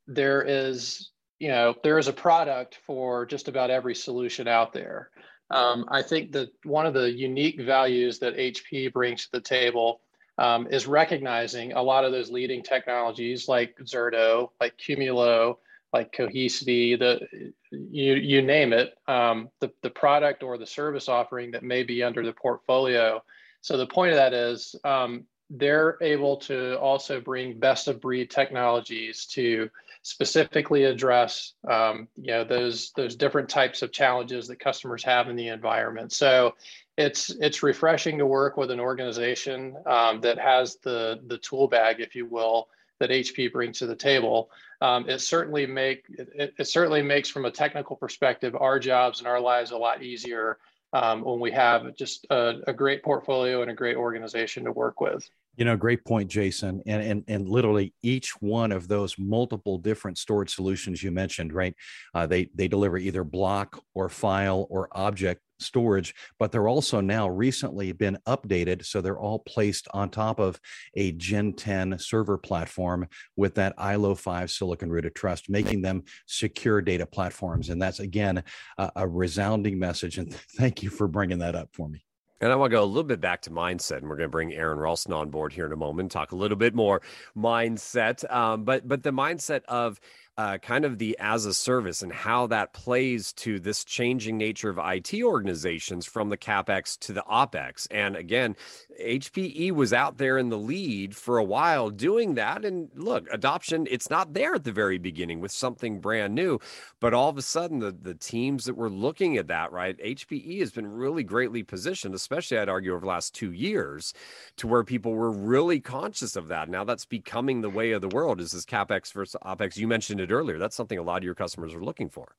there 0.06 0.42
is 0.42 1.10
you 1.38 1.48
know 1.48 1.74
there 1.82 1.98
is 1.98 2.08
a 2.08 2.12
product 2.12 2.78
for 2.86 3.26
just 3.26 3.48
about 3.48 3.70
every 3.70 3.94
solution 3.94 4.48
out 4.48 4.72
there. 4.72 5.10
Um, 5.50 5.84
I 5.88 6.02
think 6.02 6.32
that 6.32 6.50
one 6.64 6.86
of 6.86 6.94
the 6.94 7.10
unique 7.10 7.60
values 7.60 8.18
that 8.20 8.36
HP 8.36 8.92
brings 8.92 9.24
to 9.24 9.32
the 9.32 9.40
table 9.40 10.00
um, 10.38 10.66
is 10.70 10.86
recognizing 10.86 11.72
a 11.72 11.82
lot 11.82 12.04
of 12.04 12.12
those 12.12 12.30
leading 12.30 12.62
technologies 12.62 13.48
like 13.48 13.76
Zerto, 13.84 14.50
like 14.60 14.78
Qumulo, 14.78 15.56
like 15.92 16.12
Cohesity, 16.12 16.98
the 16.98 17.52
you 17.70 18.14
you 18.14 18.42
name 18.42 18.72
it, 18.72 18.94
um, 19.08 19.48
the 19.60 19.70
the 19.82 19.90
product 19.90 20.42
or 20.42 20.58
the 20.58 20.66
service 20.66 21.08
offering 21.08 21.50
that 21.50 21.62
may 21.62 21.82
be 21.82 22.02
under 22.02 22.24
the 22.24 22.32
portfolio. 22.32 23.22
So 23.60 23.76
the 23.76 23.86
point 23.86 24.10
of 24.10 24.16
that 24.16 24.34
is 24.34 24.74
um, 24.84 25.24
they're 25.50 25.98
able 26.00 26.36
to 26.38 26.78
also 26.78 27.20
bring 27.20 27.58
best 27.58 27.88
of 27.88 28.00
breed 28.00 28.30
technologies 28.30 29.26
to 29.26 29.68
specifically 30.02 30.84
address 30.84 31.52
um, 31.70 32.08
you 32.16 32.28
know 32.32 32.44
those 32.44 32.92
those 32.96 33.14
different 33.14 33.48
types 33.48 33.82
of 33.82 33.92
challenges 33.92 34.48
that 34.48 34.58
customers 34.58 35.04
have 35.04 35.28
in 35.28 35.36
the 35.36 35.48
environment. 35.48 36.12
So 36.12 36.54
it's 36.96 37.30
it's 37.40 37.62
refreshing 37.62 38.18
to 38.18 38.26
work 38.26 38.56
with 38.56 38.70
an 38.70 38.80
organization 38.80 39.76
um, 39.86 40.20
that 40.22 40.38
has 40.38 40.76
the 40.82 41.20
the 41.26 41.38
tool 41.38 41.68
bag, 41.68 42.00
if 42.00 42.14
you 42.14 42.26
will, 42.26 42.68
that 42.98 43.10
HP 43.10 43.52
brings 43.52 43.78
to 43.78 43.86
the 43.86 43.96
table. 43.96 44.50
Um, 44.82 45.08
it 45.08 45.20
certainly 45.20 45.64
make 45.64 46.06
it, 46.10 46.54
it, 46.58 46.66
certainly 46.66 47.02
makes 47.02 47.28
from 47.28 47.44
a 47.44 47.52
technical 47.52 47.94
perspective 47.94 48.56
our 48.58 48.80
jobs 48.80 49.20
and 49.20 49.28
our 49.28 49.38
lives 49.38 49.70
a 49.70 49.76
lot 49.76 50.02
easier 50.02 50.58
um, 50.92 51.22
when 51.22 51.38
we 51.38 51.52
have 51.52 51.94
just 51.94 52.26
a, 52.30 52.54
a 52.66 52.72
great 52.72 53.04
portfolio 53.04 53.62
and 53.62 53.70
a 53.70 53.74
great 53.74 53.96
organization 53.96 54.64
to 54.64 54.72
work 54.72 55.00
with. 55.00 55.24
You 55.56 55.66
know, 55.66 55.76
great 55.76 56.04
point, 56.04 56.30
Jason. 56.30 56.82
And, 56.86 57.02
and, 57.02 57.24
and 57.28 57.48
literally 57.48 57.92
each 58.02 58.30
one 58.40 58.72
of 58.72 58.88
those 58.88 59.18
multiple 59.18 59.78
different 59.78 60.18
storage 60.18 60.54
solutions 60.54 61.02
you 61.02 61.10
mentioned, 61.10 61.52
right? 61.52 61.74
Uh, 62.14 62.26
they, 62.26 62.48
they 62.54 62.68
deliver 62.68 62.96
either 62.96 63.22
block 63.22 63.82
or 63.94 64.08
file 64.08 64.66
or 64.70 64.88
object 64.92 65.42
storage, 65.62 66.14
but 66.38 66.52
they're 66.52 66.68
also 66.68 67.00
now 67.00 67.28
recently 67.28 67.92
been 67.92 68.18
updated. 68.26 68.84
So 68.84 69.00
they're 69.00 69.18
all 69.18 69.38
placed 69.40 69.88
on 69.94 70.10
top 70.10 70.38
of 70.38 70.60
a 70.94 71.12
Gen 71.12 71.54
10 71.54 71.98
server 71.98 72.36
platform 72.36 73.06
with 73.36 73.54
that 73.54 73.74
ILO 73.78 74.14
5 74.14 74.50
silicon 74.50 74.90
root 74.90 75.06
of 75.06 75.14
trust, 75.14 75.48
making 75.48 75.82
them 75.82 76.04
secure 76.26 76.82
data 76.82 77.06
platforms. 77.06 77.70
And 77.70 77.80
that's, 77.80 78.00
again, 78.00 78.42
a, 78.78 78.92
a 78.96 79.08
resounding 79.08 79.78
message. 79.78 80.18
And 80.18 80.34
thank 80.58 80.82
you 80.82 80.90
for 80.90 81.08
bringing 81.08 81.38
that 81.38 81.54
up 81.54 81.70
for 81.72 81.88
me. 81.88 82.04
And 82.42 82.50
I 82.50 82.56
want 82.56 82.72
to 82.72 82.76
go 82.76 82.82
a 82.82 82.84
little 82.84 83.04
bit 83.04 83.20
back 83.20 83.40
to 83.42 83.50
mindset, 83.50 83.98
and 83.98 84.08
we're 84.08 84.16
going 84.16 84.28
to 84.28 84.32
bring 84.32 84.52
Aron 84.52 84.80
Ralston 84.80 85.12
on 85.12 85.30
board 85.30 85.52
here 85.52 85.64
in 85.64 85.72
a 85.72 85.76
moment, 85.76 86.10
talk 86.10 86.32
a 86.32 86.36
little 86.36 86.56
bit 86.56 86.74
more 86.74 87.00
mindset. 87.36 88.28
Um, 88.32 88.64
but 88.64 88.88
but 88.88 89.04
the 89.04 89.12
mindset 89.12 89.62
of 89.68 90.00
uh, 90.38 90.56
kind 90.58 90.84
of 90.86 90.98
the 90.98 91.16
as 91.18 91.44
a 91.44 91.52
service 91.52 92.02
and 92.02 92.12
how 92.12 92.46
that 92.46 92.72
plays 92.72 93.32
to 93.34 93.60
this 93.60 93.84
changing 93.84 94.38
nature 94.38 94.70
of 94.70 94.78
IT 94.82 95.12
organizations 95.22 96.06
from 96.06 96.30
the 96.30 96.38
capex 96.38 96.98
to 96.98 97.12
the 97.12 97.22
opex. 97.30 97.86
And 97.90 98.16
again, 98.16 98.56
HPE 98.98 99.72
was 99.72 99.92
out 99.92 100.16
there 100.16 100.38
in 100.38 100.48
the 100.48 100.58
lead 100.58 101.14
for 101.14 101.36
a 101.36 101.44
while 101.44 101.90
doing 101.90 102.34
that. 102.34 102.64
And 102.64 102.88
look, 102.94 103.26
adoption, 103.30 103.86
it's 103.90 104.08
not 104.08 104.32
there 104.32 104.54
at 104.54 104.64
the 104.64 104.72
very 104.72 104.96
beginning 104.96 105.40
with 105.40 105.52
something 105.52 106.00
brand 106.00 106.34
new, 106.34 106.58
but 106.98 107.12
all 107.12 107.28
of 107.28 107.36
a 107.36 107.42
sudden, 107.42 107.80
the, 107.80 107.92
the 107.92 108.14
teams 108.14 108.64
that 108.64 108.74
were 108.74 108.90
looking 108.90 109.36
at 109.36 109.48
that, 109.48 109.70
right? 109.70 109.98
HPE 109.98 110.60
has 110.60 110.72
been 110.72 110.86
really 110.86 111.24
greatly 111.24 111.62
positioned, 111.62 112.14
especially 112.14 112.58
I'd 112.58 112.70
argue 112.70 112.92
over 112.92 113.00
the 113.00 113.06
last 113.06 113.34
two 113.34 113.52
years, 113.52 114.14
to 114.56 114.66
where 114.66 114.84
people 114.84 115.12
were 115.12 115.30
really 115.30 115.80
conscious 115.80 116.36
of 116.36 116.48
that. 116.48 116.70
Now 116.70 116.84
that's 116.84 117.04
becoming 117.04 117.60
the 117.60 117.70
way 117.70 117.92
of 117.92 118.00
the 118.00 118.08
world 118.08 118.40
is 118.40 118.52
this 118.52 118.64
capex 118.64 119.12
versus 119.12 119.36
opex. 119.44 119.76
You 119.76 119.88
mentioned 119.88 120.21
it 120.22 120.30
earlier. 120.30 120.58
That's 120.58 120.76
something 120.76 120.98
a 120.98 121.02
lot 121.02 121.18
of 121.18 121.24
your 121.24 121.34
customers 121.34 121.74
are 121.74 121.84
looking 121.84 122.08
for. 122.08 122.34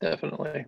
Definitely. 0.00 0.66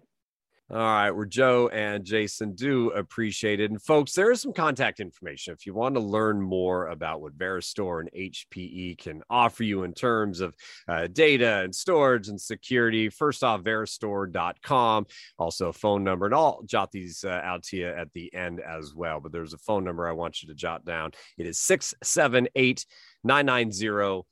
All 0.72 0.78
right, 0.78 1.10
we're 1.10 1.26
Joe 1.26 1.68
and 1.72 2.04
Jason 2.04 2.54
do 2.54 2.90
appreciate 2.90 3.58
it. 3.58 3.72
And 3.72 3.82
folks, 3.82 4.12
there 4.12 4.30
is 4.30 4.40
some 4.40 4.52
contact 4.52 5.00
information 5.00 5.52
if 5.52 5.66
you 5.66 5.74
want 5.74 5.96
to 5.96 6.00
learn 6.00 6.40
more 6.40 6.86
about 6.86 7.20
what 7.20 7.36
VeriStor 7.36 7.98
and 7.98 8.10
HPE 8.12 8.98
can 8.98 9.20
offer 9.28 9.64
you 9.64 9.82
in 9.82 9.92
terms 9.92 10.38
of 10.38 10.54
uh, 10.86 11.08
data 11.08 11.62
and 11.64 11.74
storage 11.74 12.28
and 12.28 12.40
security. 12.40 13.08
First 13.08 13.42
off, 13.42 13.62
veristor.com, 13.62 15.06
also 15.40 15.70
a 15.70 15.72
phone 15.72 16.04
number, 16.04 16.26
and 16.26 16.36
I'll 16.36 16.62
jot 16.66 16.92
these 16.92 17.24
uh, 17.24 17.40
out 17.42 17.64
to 17.64 17.76
you 17.76 17.88
at 17.88 18.12
the 18.12 18.32
end 18.32 18.60
as 18.60 18.94
well. 18.94 19.18
But 19.18 19.32
there's 19.32 19.54
a 19.54 19.58
phone 19.58 19.82
number 19.82 20.06
I 20.06 20.12
want 20.12 20.40
you 20.40 20.46
to 20.50 20.54
jot 20.54 20.84
down. 20.84 21.10
It 21.36 21.48
is 21.48 21.58
678 21.58 22.86
990 23.24 24.22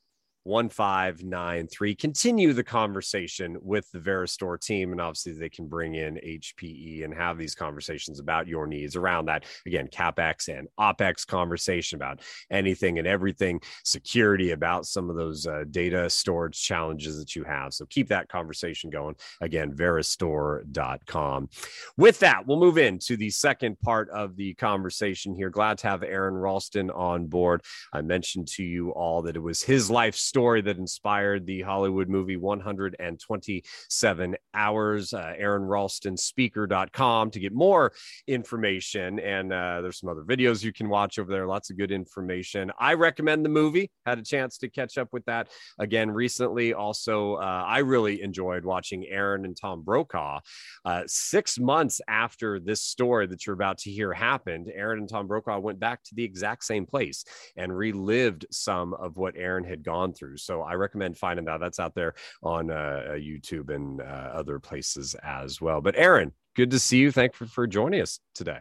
1593. 0.44 1.94
Continue 1.94 2.52
the 2.52 2.64
conversation 2.64 3.56
with 3.60 3.90
the 3.92 3.98
VeriStor 3.98 4.60
team. 4.60 4.92
And 4.92 5.00
obviously, 5.00 5.32
they 5.32 5.48
can 5.48 5.66
bring 5.66 5.94
in 5.94 6.16
HPE 6.16 7.04
and 7.04 7.14
have 7.14 7.38
these 7.38 7.54
conversations 7.54 8.20
about 8.20 8.48
your 8.48 8.66
needs 8.66 8.96
around 8.96 9.26
that. 9.26 9.44
Again, 9.66 9.88
CapEx 9.88 10.48
and 10.48 10.68
OpEx 10.78 11.26
conversation 11.26 11.96
about 11.96 12.20
anything 12.50 12.98
and 12.98 13.06
everything, 13.06 13.60
security 13.84 14.52
about 14.52 14.86
some 14.86 15.10
of 15.10 15.16
those 15.16 15.46
uh, 15.46 15.64
data 15.70 16.08
storage 16.08 16.60
challenges 16.60 17.18
that 17.18 17.36
you 17.36 17.44
have. 17.44 17.74
So 17.74 17.86
keep 17.86 18.08
that 18.08 18.28
conversation 18.28 18.90
going. 18.90 19.16
Again, 19.40 19.72
veristor.com. 19.74 21.48
With 21.96 22.18
that, 22.20 22.46
we'll 22.46 22.58
move 22.58 22.78
into 22.78 23.16
the 23.16 23.30
second 23.30 23.78
part 23.80 24.08
of 24.10 24.36
the 24.36 24.54
conversation 24.54 25.34
here. 25.34 25.50
Glad 25.50 25.78
to 25.78 25.88
have 25.88 26.02
Aron 26.02 26.34
Ralston 26.34 26.90
on 26.90 27.26
board. 27.26 27.62
I 27.92 28.02
mentioned 28.02 28.48
to 28.48 28.62
you 28.62 28.90
all 28.90 29.22
that 29.22 29.36
it 29.36 29.42
was 29.42 29.62
his 29.62 29.90
life 29.90 30.14
story 30.28 30.60
that 30.62 30.78
inspired 30.78 31.46
the 31.46 31.62
Hollywood 31.62 32.08
movie 32.08 32.36
127 32.36 34.36
Hours. 34.54 35.14
Uh, 35.14 35.34
Aron 35.36 35.62
Ralston 35.62 36.16
speaker.com 36.16 37.30
to 37.30 37.40
get 37.40 37.52
more 37.52 37.92
information. 38.26 39.18
And 39.20 39.52
uh, 39.52 39.80
there's 39.80 40.00
some 40.00 40.08
other 40.08 40.22
videos 40.22 40.62
you 40.62 40.72
can 40.72 40.88
watch 40.88 41.18
over 41.18 41.30
there. 41.30 41.46
Lots 41.46 41.70
of 41.70 41.78
good 41.78 41.92
information. 41.92 42.70
I 42.78 42.94
recommend 42.94 43.44
the 43.44 43.50
movie. 43.50 43.90
Had 44.04 44.18
a 44.18 44.24
chance 44.24 44.58
to 44.58 44.68
catch 44.68 44.98
up 44.98 45.08
with 45.12 45.24
that 45.26 45.48
again 45.78 46.10
recently. 46.10 46.74
Also, 46.74 47.34
uh, 47.34 47.64
I 47.66 47.78
really 47.78 48.22
enjoyed 48.22 48.64
watching 48.64 49.06
Aron 49.06 49.44
and 49.44 49.56
Tom 49.56 49.82
Brokaw. 49.82 50.40
Uh, 50.84 51.02
six 51.06 51.58
months 51.58 52.00
after 52.08 52.60
this 52.60 52.82
story 52.82 53.26
that 53.28 53.46
you're 53.46 53.54
about 53.54 53.78
to 53.78 53.90
hear 53.90 54.12
happened, 54.12 54.70
Aron 54.74 54.98
and 54.98 55.08
Tom 55.08 55.26
Brokaw 55.26 55.58
went 55.60 55.80
back 55.80 56.02
to 56.04 56.14
the 56.14 56.24
exact 56.24 56.64
same 56.64 56.86
place 56.86 57.24
and 57.56 57.76
relived 57.76 58.46
some 58.50 58.94
of 58.94 59.16
what 59.16 59.36
Aron 59.36 59.64
had 59.64 59.82
gone 59.82 60.12
through. 60.12 60.17
So 60.36 60.62
I 60.62 60.74
recommend 60.74 61.16
finding 61.16 61.44
that. 61.46 61.60
That's 61.60 61.78
out 61.78 61.94
there 61.94 62.14
on 62.42 62.70
uh, 62.70 63.14
YouTube 63.14 63.74
and 63.74 64.00
uh, 64.00 64.04
other 64.04 64.58
places 64.58 65.14
as 65.22 65.60
well. 65.60 65.80
But 65.80 65.96
Aron, 65.96 66.32
good 66.56 66.70
to 66.72 66.78
see 66.78 66.98
you. 66.98 67.12
Thank 67.12 67.38
you 67.40 67.46
for 67.46 67.66
joining 67.66 68.00
us 68.00 68.20
today. 68.34 68.60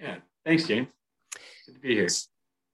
Yeah, 0.00 0.16
thanks, 0.44 0.66
James. 0.66 0.88
Good 1.66 1.74
to 1.74 1.80
be 1.80 1.94
here. 1.94 2.08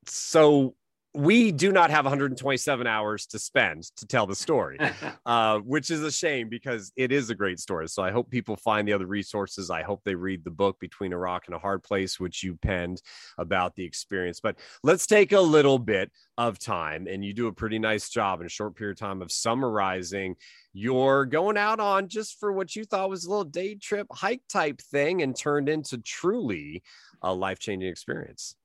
So 0.07 0.75
we 1.14 1.52
do 1.52 1.71
not 1.71 1.90
have 1.90 2.04
127 2.04 2.87
hours 2.88 3.26
to 3.26 3.38
spend 3.38 3.85
to 3.97 4.06
tell 4.06 4.26
the 4.26 4.35
story, 4.35 4.78
uh, 5.26 5.59
which 5.59 5.90
is 5.90 6.02
a 6.02 6.11
shame 6.11 6.49
because 6.49 6.92
it 6.97 7.12
is 7.12 7.30
a 7.30 7.35
great 7.37 7.61
story. 7.61 7.88
So 7.88 8.02
I 8.02 8.11
hope 8.11 8.30
people 8.30 8.56
find 8.56 8.87
the 8.87 8.92
other 8.92 9.06
resources. 9.06 9.71
I 9.71 9.83
hope 9.83 10.02
they 10.04 10.16
read 10.16 10.42
the 10.42 10.50
book 10.50 10.80
Between 10.80 11.12
a 11.12 11.18
Rock 11.18 11.44
and 11.47 11.54
a 11.54 11.59
Hard 11.59 11.85
Place, 11.85 12.18
which 12.18 12.42
you 12.42 12.56
penned 12.56 13.00
about 13.38 13.76
the 13.76 13.85
experience. 13.85 14.40
But 14.40 14.59
let's 14.83 15.06
take 15.06 15.30
a 15.33 15.40
little 15.40 15.78
bit 15.78 16.11
of 16.37 16.59
time, 16.59 17.06
and 17.09 17.25
you 17.25 17.33
do 17.33 17.47
a 17.47 17.52
pretty 17.52 17.78
nice 17.78 18.09
job 18.09 18.40
in 18.40 18.47
a 18.47 18.50
short 18.50 18.75
period 18.75 18.97
of 18.97 18.99
time 18.99 19.23
of 19.23 19.30
summarizing 19.30 20.35
your 20.73 21.25
going 21.26 21.56
out 21.56 21.78
on 21.78 22.09
just 22.09 22.40
for 22.40 22.52
what 22.52 22.75
you 22.75 22.85
thought 22.85 23.09
was 23.09 23.25
a 23.25 23.30
little 23.30 23.44
day 23.44 23.76
trip 23.76 24.09
hike 24.11 24.42
type 24.49 24.80
thing 24.80 25.23
and 25.23 25.37
turned 25.37 25.68
into 25.68 25.99
truly 25.99 26.83
a 27.23 27.33
life 27.33 27.61
changing 27.61 27.88
experience. 27.88 28.56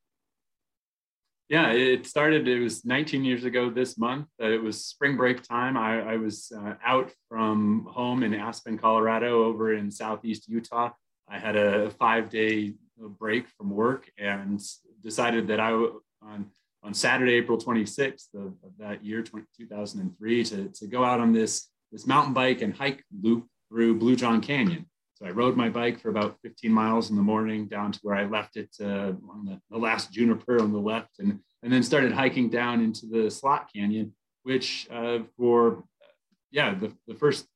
Yeah, 1.50 1.72
it 1.72 2.06
started, 2.06 2.48
it 2.48 2.60
was 2.60 2.86
19 2.86 3.24
years 3.24 3.44
ago 3.44 3.72
this 3.72 3.98
month. 3.98 4.28
Uh, 4.40 4.50
it 4.50 4.62
was 4.62 4.86
spring 4.86 5.18
break 5.18 5.42
time. 5.42 5.78
I, 5.78 6.14
I 6.14 6.18
was 6.18 6.52
uh, 6.56 6.76
out 6.86 7.12
from 7.28 7.88
home 7.90 8.22
in 8.22 8.36
Aspen, 8.36 8.78
Colorado, 8.78 9.46
over 9.46 9.74
in 9.74 9.90
Southeast 9.90 10.48
Utah. 10.48 10.92
I 11.28 11.40
had 11.40 11.56
a 11.56 11.90
five 11.92 12.30
day 12.30 12.76
break 12.98 13.48
from 13.50 13.72
work 13.72 14.12
and 14.20 14.62
decided 15.02 15.48
that 15.48 15.60
I, 15.60 15.72
on, 15.72 16.52
on 16.84 16.94
Saturday, 16.94 17.34
April 17.34 17.58
26th 17.58 18.34
of, 18.36 18.54
of 18.64 18.72
that 18.78 19.04
year, 19.04 19.24
20, 19.24 19.46
2003, 19.58 20.44
to, 20.44 20.70
to 20.70 20.88
go 20.88 21.04
out 21.04 21.20
on 21.20 21.34
this, 21.34 21.68
this 21.92 22.06
mountain 22.06 22.34
bike 22.34 22.62
and 22.62 22.76
hike 22.76 23.04
loop 23.24 23.48
through 23.70 23.98
Blue 23.98 24.16
John 24.16 24.42
Canyon. 24.42 24.86
So 25.20 25.28
I 25.28 25.32
rode 25.32 25.58
my 25.58 25.68
bike 25.68 26.00
for 26.00 26.10
about 26.10 26.38
15 26.44 26.72
miles 26.72 27.10
in 27.10 27.18
the 27.18 27.22
morning 27.22 27.68
down 27.68 27.92
to 27.92 28.00
where 28.04 28.16
I 28.16 28.26
left 28.26 28.56
it 28.56 28.74
uh, 28.80 29.12
on 29.30 29.46
the, 29.46 29.60
the, 29.70 29.78
last 29.78 30.14
juniper 30.14 30.62
on 30.62 30.72
the 30.72 30.80
left, 30.80 31.20
and 31.20 31.40
and 31.62 31.74
then 31.74 31.84
started 31.84 32.14
hiking 32.14 32.50
down 32.50 32.82
into 32.82 33.06
the 33.06 33.30
Slot 33.30 33.70
Canyon, 33.74 34.14
which 34.44 34.88
uh, 34.90 35.20
for 35.36 35.84
yeah 36.52 36.74
the, 36.74 36.94
the 37.06 37.16
first 37.16 37.48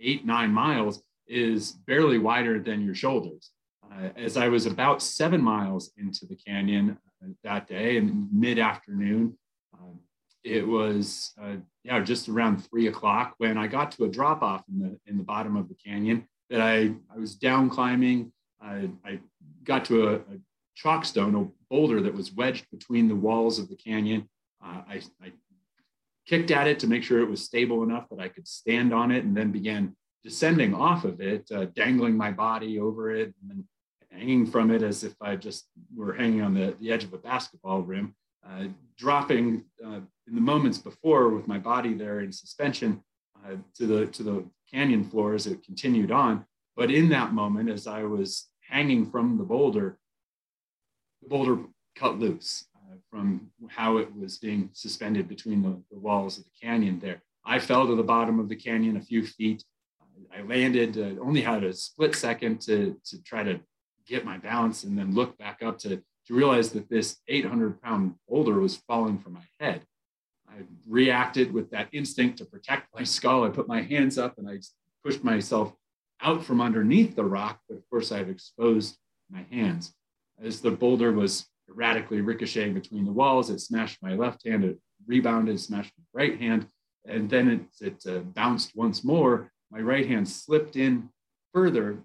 eight, 0.00 0.24
nine 0.24 0.50
miles 0.50 1.02
is 1.28 1.72
barely 1.72 2.16
wider 2.16 2.58
than 2.58 2.82
your 2.82 2.94
shoulders. 2.94 3.50
Uh, 3.92 4.08
as 4.16 4.38
I 4.38 4.48
was 4.48 4.64
about 4.64 5.02
seven 5.02 5.42
miles 5.42 5.92
into 5.98 6.24
the 6.24 6.36
canyon 6.36 6.96
uh, 7.22 7.28
that 7.42 7.68
day 7.68 7.98
in 7.98 8.28
mid 8.32 8.58
afternoon, 8.58 9.36
um, 9.74 10.00
it 10.42 10.66
was 10.66 11.34
uh, 11.38 11.56
yeah 11.82 12.00
just 12.00 12.30
around 12.30 12.64
three 12.64 12.86
o'clock 12.86 13.34
when 13.36 13.58
I 13.58 13.66
got 13.66 13.92
to 13.92 14.04
a 14.04 14.08
drop 14.08 14.40
off 14.40 14.62
in 14.72 14.78
the 14.78 14.98
in 15.04 15.18
the 15.18 15.24
bottom 15.24 15.54
of 15.54 15.68
the 15.68 15.74
canyon 15.74 16.26
that 16.50 16.60
I 16.60 16.94
I 17.12 17.18
was 17.18 17.34
down 17.34 17.70
climbing. 17.70 18.32
I, 18.60 18.90
I 19.04 19.20
got 19.64 19.84
to 19.86 20.08
a, 20.08 20.14
a 20.14 20.38
chockstone, 20.82 21.40
a 21.40 21.48
boulder 21.70 22.00
that 22.00 22.14
was 22.14 22.32
wedged 22.32 22.66
between 22.70 23.08
the 23.08 23.14
walls 23.14 23.58
of 23.58 23.68
the 23.68 23.76
canyon. 23.76 24.28
Uh, 24.64 24.82
I, 24.88 25.02
I 25.22 25.32
kicked 26.26 26.50
at 26.50 26.66
it 26.66 26.78
to 26.80 26.86
make 26.86 27.02
sure 27.02 27.20
it 27.20 27.28
was 27.28 27.42
stable 27.42 27.82
enough 27.82 28.08
that 28.10 28.20
I 28.20 28.28
could 28.28 28.48
stand 28.48 28.92
on 28.94 29.10
it, 29.10 29.24
and 29.24 29.36
then 29.36 29.52
began 29.52 29.94
descending 30.22 30.74
off 30.74 31.04
of 31.04 31.20
it, 31.20 31.50
uh, 31.54 31.66
dangling 31.76 32.16
my 32.16 32.30
body 32.30 32.78
over 32.78 33.14
it, 33.14 33.34
and 33.40 33.50
then 33.50 33.64
hanging 34.10 34.46
from 34.46 34.70
it 34.70 34.82
as 34.82 35.04
if 35.04 35.14
I 35.20 35.36
just 35.36 35.66
were 35.94 36.14
hanging 36.14 36.40
on 36.40 36.54
the, 36.54 36.74
the 36.80 36.90
edge 36.92 37.04
of 37.04 37.12
a 37.12 37.18
basketball 37.18 37.82
rim, 37.82 38.14
uh, 38.48 38.68
dropping 38.96 39.64
uh, 39.84 40.00
in 40.26 40.34
the 40.34 40.40
moments 40.40 40.78
before 40.78 41.28
with 41.28 41.46
my 41.46 41.58
body 41.58 41.94
there 41.94 42.20
in 42.20 42.32
suspension 42.32 43.02
uh, 43.44 43.56
to 43.76 43.86
the 43.86 44.06
to 44.06 44.22
the 44.22 44.44
canyon 44.72 45.04
floor 45.04 45.34
as 45.34 45.46
it 45.46 45.64
continued 45.64 46.10
on. 46.10 46.44
But 46.76 46.90
in 46.90 47.08
that 47.10 47.32
moment, 47.32 47.70
as 47.70 47.86
I 47.86 48.02
was 48.02 48.48
hanging 48.68 49.10
from 49.10 49.38
the 49.38 49.44
boulder, 49.44 49.98
the 51.22 51.28
boulder 51.28 51.58
cut 51.94 52.18
loose 52.18 52.66
uh, 52.74 52.96
from 53.10 53.50
how 53.68 53.98
it 53.98 54.14
was 54.16 54.38
being 54.38 54.70
suspended 54.72 55.28
between 55.28 55.62
the, 55.62 55.80
the 55.90 55.98
walls 55.98 56.38
of 56.38 56.44
the 56.44 56.50
canyon 56.60 56.98
there. 56.98 57.22
I 57.44 57.58
fell 57.58 57.86
to 57.86 57.94
the 57.94 58.02
bottom 58.02 58.40
of 58.40 58.48
the 58.48 58.56
canyon 58.56 58.96
a 58.96 59.02
few 59.02 59.24
feet. 59.24 59.64
I 60.34 60.42
landed, 60.42 60.96
uh, 60.96 61.20
only 61.20 61.42
had 61.42 61.64
a 61.64 61.72
split 61.72 62.14
second 62.14 62.60
to, 62.62 62.96
to 63.04 63.22
try 63.22 63.42
to 63.42 63.60
get 64.06 64.24
my 64.24 64.38
balance 64.38 64.84
and 64.84 64.98
then 64.98 65.14
look 65.14 65.36
back 65.38 65.62
up 65.62 65.78
to, 65.80 65.96
to 65.96 66.34
realize 66.34 66.70
that 66.70 66.88
this 66.88 67.18
800 67.28 67.80
pound 67.82 68.14
boulder 68.28 68.58
was 68.60 68.76
falling 68.76 69.18
from 69.18 69.34
my 69.34 69.46
head. 69.60 69.82
I 70.54 70.62
reacted 70.88 71.52
with 71.52 71.70
that 71.70 71.88
instinct 71.92 72.38
to 72.38 72.44
protect 72.44 72.94
my 72.94 73.02
skull. 73.02 73.44
I 73.44 73.48
put 73.48 73.66
my 73.66 73.82
hands 73.82 74.18
up 74.18 74.38
and 74.38 74.48
I 74.48 74.58
pushed 75.02 75.24
myself 75.24 75.72
out 76.20 76.44
from 76.44 76.60
underneath 76.60 77.16
the 77.16 77.24
rock, 77.24 77.60
but 77.68 77.76
of 77.76 77.88
course 77.90 78.12
I've 78.12 78.28
exposed 78.28 78.96
my 79.30 79.44
hands. 79.50 79.94
As 80.42 80.60
the 80.60 80.70
boulder 80.70 81.12
was 81.12 81.46
erratically 81.68 82.20
ricocheting 82.20 82.74
between 82.74 83.04
the 83.04 83.12
walls, 83.12 83.50
it 83.50 83.60
smashed 83.60 84.02
my 84.02 84.14
left 84.14 84.46
hand, 84.46 84.64
it 84.64 84.78
rebounded, 85.06 85.58
smashed 85.60 85.92
my 85.98 86.22
right 86.22 86.40
hand, 86.40 86.66
and 87.04 87.28
then 87.28 87.48
it, 87.80 87.86
it 87.86 88.06
uh, 88.06 88.20
bounced 88.20 88.76
once 88.76 89.02
more. 89.04 89.50
My 89.70 89.80
right 89.80 90.06
hand 90.06 90.28
slipped 90.28 90.76
in 90.76 91.10
further 91.52 91.98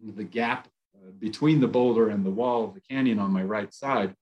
into 0.00 0.14
the 0.14 0.24
gap 0.24 0.68
uh, 0.96 1.10
between 1.18 1.60
the 1.60 1.68
boulder 1.68 2.08
and 2.08 2.24
the 2.24 2.30
wall 2.30 2.64
of 2.64 2.74
the 2.74 2.80
canyon 2.80 3.18
on 3.18 3.32
my 3.32 3.42
right 3.42 3.72
side. 3.72 4.14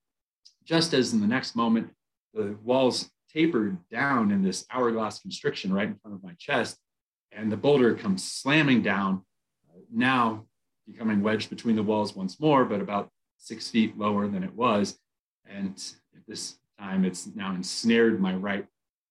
Just 0.64 0.94
as 0.94 1.12
in 1.12 1.20
the 1.20 1.26
next 1.26 1.54
moment, 1.54 1.90
the 2.34 2.56
walls 2.64 3.10
tapered 3.32 3.78
down 3.90 4.30
in 4.30 4.42
this 4.42 4.64
hourglass 4.70 5.20
constriction 5.20 5.72
right 5.72 5.88
in 5.88 5.96
front 5.96 6.16
of 6.16 6.22
my 6.22 6.32
chest, 6.38 6.78
and 7.32 7.50
the 7.50 7.56
boulder 7.56 7.94
comes 7.94 8.24
slamming 8.24 8.82
down, 8.82 9.22
uh, 9.68 9.80
now 9.92 10.46
becoming 10.86 11.22
wedged 11.22 11.50
between 11.50 11.76
the 11.76 11.82
walls 11.82 12.14
once 12.14 12.40
more, 12.40 12.64
but 12.64 12.80
about 12.80 13.10
six 13.38 13.68
feet 13.68 13.98
lower 13.98 14.28
than 14.28 14.42
it 14.42 14.54
was. 14.54 14.98
And 15.48 15.72
at 16.14 16.22
this 16.26 16.58
time, 16.78 17.04
it's 17.04 17.28
now 17.34 17.54
ensnared 17.54 18.20
my 18.20 18.34
right 18.34 18.66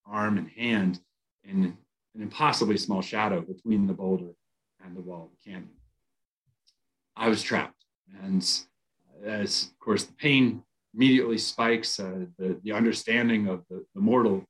arm 0.06 0.38
and 0.38 0.48
hand 0.50 1.00
in 1.44 1.76
an 2.14 2.22
impossibly 2.22 2.76
small 2.76 3.02
shadow 3.02 3.40
between 3.40 3.86
the 3.86 3.92
boulder 3.92 4.32
and 4.84 4.96
the 4.96 5.00
wall 5.00 5.24
of 5.24 5.30
the 5.30 5.50
canyon. 5.50 5.70
I 7.16 7.28
was 7.28 7.42
trapped. 7.42 7.84
And 8.22 8.42
as, 9.24 9.70
of 9.70 9.78
course, 9.78 10.04
the 10.04 10.12
pain 10.12 10.62
immediately 10.96 11.38
spikes, 11.38 12.00
uh, 12.00 12.24
the, 12.38 12.58
the 12.64 12.72
understanding 12.72 13.46
of 13.48 13.62
the, 13.68 13.84
the, 13.94 14.00
mortal 14.00 14.42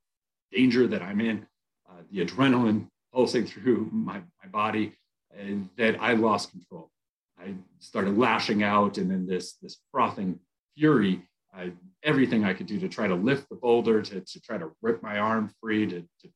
danger 0.52 0.86
that 0.86 1.02
I'm 1.02 1.20
in, 1.20 1.44
uh, 1.90 2.02
the 2.10 2.24
adrenaline 2.24 2.86
pulsing 3.12 3.44
through 3.46 3.88
my, 3.92 4.20
my 4.42 4.48
body, 4.50 4.94
and 5.36 5.68
that 5.76 6.00
I 6.00 6.12
lost 6.12 6.52
control. 6.52 6.90
I 7.38 7.54
started 7.80 8.16
lashing 8.16 8.62
out, 8.62 8.96
and 8.96 9.10
then 9.10 9.26
this, 9.26 9.54
this 9.60 9.78
frothing 9.90 10.38
fury, 10.76 11.22
I, 11.52 11.72
everything 12.02 12.44
I 12.44 12.54
could 12.54 12.66
do 12.66 12.78
to 12.78 12.88
try 12.88 13.08
to 13.08 13.14
lift 13.14 13.48
the 13.48 13.56
boulder, 13.56 14.00
to, 14.02 14.20
to 14.20 14.40
try 14.40 14.56
to 14.56 14.70
rip 14.82 15.02
my 15.02 15.18
arm 15.18 15.50
free, 15.60 15.86
to, 15.86 16.00
to 16.00 16.28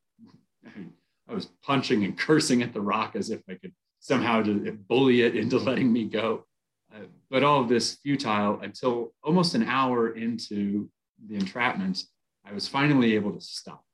I 1.29 1.35
was 1.35 1.47
punching 1.63 2.05
and 2.05 2.19
cursing 2.19 2.63
at 2.63 2.73
the 2.73 2.81
rock 2.81 3.15
as 3.15 3.31
if 3.31 3.41
I 3.49 3.55
could 3.55 3.73
somehow 4.01 4.43
to 4.43 4.77
bully 4.89 5.23
it 5.23 5.37
into 5.37 5.59
letting 5.71 5.93
me 5.93 6.05
go. 6.05 6.45
Uh, 6.95 7.07
but 7.31 7.43
all 7.43 7.61
of 7.61 7.69
this 7.69 7.97
futile 8.03 8.61
until 8.61 9.13
almost 9.23 9.55
an 9.55 9.63
hour 9.63 10.17
into 10.17 10.89
the 11.29 11.37
entrapment, 11.37 12.05
I 12.45 12.53
was 12.53 12.67
finally 12.67 13.15
able 13.15 13.33
to 13.33 13.41
stop. 13.41 13.85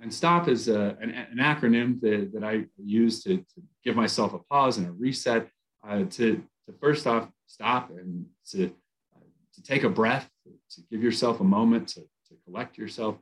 And 0.00 0.12
stop 0.12 0.48
is 0.48 0.68
a, 0.68 0.96
an, 1.00 1.10
an, 1.10 1.38
acronym 1.38 2.00
that, 2.00 2.30
that 2.34 2.42
I 2.44 2.64
use 2.76 3.22
to, 3.24 3.36
to, 3.36 3.62
give 3.84 3.94
myself 3.94 4.34
a 4.34 4.38
pause 4.38 4.78
and 4.78 4.86
a 4.86 4.92
reset 4.92 5.48
uh, 5.86 6.04
to, 6.04 6.42
to 6.66 6.72
first 6.80 7.06
off 7.06 7.28
stop 7.46 7.90
and 7.90 8.26
to, 8.50 8.66
uh, 8.66 9.20
to 9.54 9.62
take 9.62 9.84
a 9.84 9.88
breath, 9.88 10.28
to, 10.70 10.80
give 10.90 11.02
yourself 11.02 11.40
a 11.40 11.44
moment 11.44 11.88
to, 11.88 12.00
to 12.00 12.34
collect 12.44 12.76
yourself, 12.76 13.16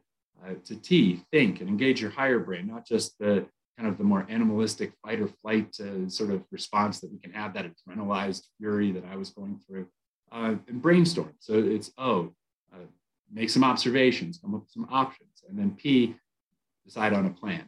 uh, 0.44 0.54
to 0.64 0.76
T, 0.76 1.22
think 1.30 1.60
and 1.60 1.68
engage 1.68 2.00
your 2.00 2.10
higher 2.10 2.38
brain, 2.38 2.66
not 2.66 2.86
just 2.86 3.18
the, 3.18 3.46
kind 3.76 3.88
of 3.88 3.98
the 3.98 4.04
more 4.04 4.26
animalistic 4.28 4.92
fight 5.02 5.20
or 5.20 5.28
flight 5.40 5.74
uh, 5.80 6.08
sort 6.08 6.30
of 6.30 6.42
response 6.50 7.00
that 7.00 7.12
we 7.12 7.18
can 7.18 7.32
have, 7.32 7.54
that 7.54 7.66
adrenalized 7.66 8.44
fury 8.58 8.92
that 8.92 9.04
I 9.04 9.16
was 9.16 9.30
going 9.30 9.58
through, 9.66 9.86
uh, 10.30 10.54
and 10.68 10.82
brainstorm. 10.82 11.34
So 11.38 11.54
it's 11.54 11.90
O, 11.98 12.34
uh, 12.72 12.86
make 13.32 13.50
some 13.50 13.64
observations, 13.64 14.38
come 14.38 14.54
up 14.54 14.62
with 14.62 14.70
some 14.70 14.88
options, 14.90 15.42
and 15.48 15.58
then 15.58 15.70
P, 15.72 16.14
decide 16.84 17.12
on 17.12 17.26
a 17.26 17.30
plan. 17.30 17.64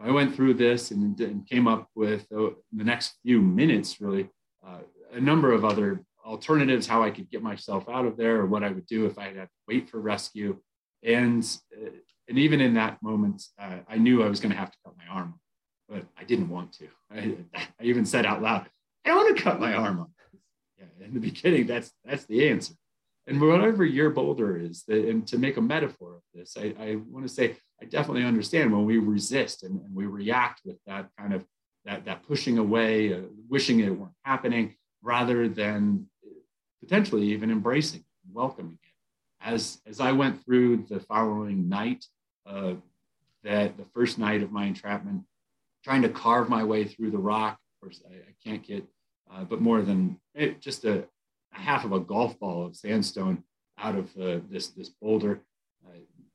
I 0.00 0.10
went 0.10 0.34
through 0.34 0.54
this 0.54 0.90
and, 0.90 1.18
and 1.20 1.46
came 1.46 1.66
up 1.66 1.88
with 1.94 2.26
uh, 2.32 2.50
the 2.72 2.84
next 2.84 3.16
few 3.22 3.40
minutes, 3.40 4.00
really, 4.00 4.28
uh, 4.66 4.78
a 5.12 5.20
number 5.20 5.52
of 5.52 5.64
other 5.64 6.04
alternatives, 6.24 6.86
how 6.86 7.02
I 7.02 7.10
could 7.10 7.30
get 7.30 7.42
myself 7.42 7.88
out 7.88 8.04
of 8.04 8.16
there, 8.16 8.36
or 8.36 8.46
what 8.46 8.62
I 8.62 8.70
would 8.70 8.86
do 8.86 9.06
if 9.06 9.18
I 9.18 9.24
had 9.24 9.34
to 9.34 9.48
wait 9.66 9.88
for 9.88 9.98
rescue. 10.00 10.58
And 11.02 11.42
uh, 11.74 11.90
and 12.28 12.38
even 12.38 12.60
in 12.60 12.74
that 12.74 13.02
moment, 13.02 13.42
uh, 13.58 13.78
I 13.88 13.96
knew 13.96 14.22
I 14.22 14.28
was 14.28 14.38
going 14.38 14.52
to 14.52 14.58
have 14.58 14.70
to 14.70 14.78
cut 14.84 14.94
my 14.98 15.06
arm, 15.10 15.40
but 15.88 16.04
I 16.16 16.17
didn't 16.28 16.48
want 16.48 16.72
to. 16.74 16.88
I, 17.10 17.36
I 17.56 17.82
even 17.82 18.06
said 18.06 18.24
out 18.24 18.42
loud, 18.42 18.66
"I 19.04 19.08
don't 19.08 19.16
want 19.16 19.36
to 19.36 19.42
cut 19.42 19.58
my 19.58 19.74
arm 19.74 20.00
off." 20.00 20.08
Yeah, 20.78 21.06
in 21.06 21.14
the 21.14 21.20
beginning, 21.30 21.66
that's 21.66 21.92
that's 22.04 22.24
the 22.26 22.48
answer. 22.48 22.74
And 23.26 23.40
whatever 23.40 23.84
your 23.84 24.08
boulder 24.08 24.56
is, 24.56 24.84
and 24.88 25.26
to 25.26 25.36
make 25.36 25.58
a 25.58 25.60
metaphor 25.60 26.14
of 26.14 26.22
this, 26.32 26.56
I, 26.56 26.74
I 26.80 26.96
want 27.10 27.28
to 27.28 27.32
say 27.32 27.56
I 27.80 27.84
definitely 27.84 28.24
understand 28.24 28.72
when 28.72 28.86
we 28.86 28.96
resist 28.96 29.64
and, 29.64 29.82
and 29.82 29.94
we 29.94 30.06
react 30.06 30.62
with 30.64 30.78
that 30.86 31.10
kind 31.18 31.34
of 31.34 31.44
that 31.84 32.04
that 32.04 32.26
pushing 32.26 32.58
away, 32.58 33.12
uh, 33.12 33.20
wishing 33.48 33.80
it 33.80 33.90
weren't 33.90 34.12
happening, 34.22 34.76
rather 35.02 35.48
than 35.48 36.06
potentially 36.80 37.24
even 37.32 37.50
embracing, 37.50 38.04
welcoming 38.32 38.78
it. 38.82 39.46
As 39.46 39.80
as 39.86 40.00
I 40.00 40.12
went 40.12 40.42
through 40.44 40.86
the 40.88 41.00
following 41.00 41.68
night 41.68 42.04
uh, 42.46 42.74
that 43.44 43.76
the 43.76 43.84
first 43.94 44.18
night 44.18 44.42
of 44.42 44.52
my 44.52 44.64
entrapment, 44.64 45.22
trying 45.84 46.02
to 46.02 46.08
carve 46.08 46.48
my 46.48 46.64
way 46.64 46.84
through 46.84 47.10
the 47.10 47.18
rock. 47.18 47.54
Of 47.54 47.80
course, 47.86 48.02
I, 48.08 48.14
I 48.14 48.34
can't 48.44 48.66
get, 48.66 48.84
uh, 49.32 49.44
but 49.44 49.60
more 49.60 49.82
than 49.82 50.18
it, 50.34 50.50
eh, 50.50 50.54
just 50.60 50.84
a, 50.84 51.04
a, 51.54 51.58
half 51.58 51.84
of 51.84 51.92
a 51.92 52.00
golf 52.00 52.38
ball 52.38 52.66
of 52.66 52.76
sandstone 52.76 53.42
out 53.78 53.94
of 53.94 54.06
uh, 54.16 54.40
this 54.50 54.68
this 54.68 54.88
boulder. 54.88 55.40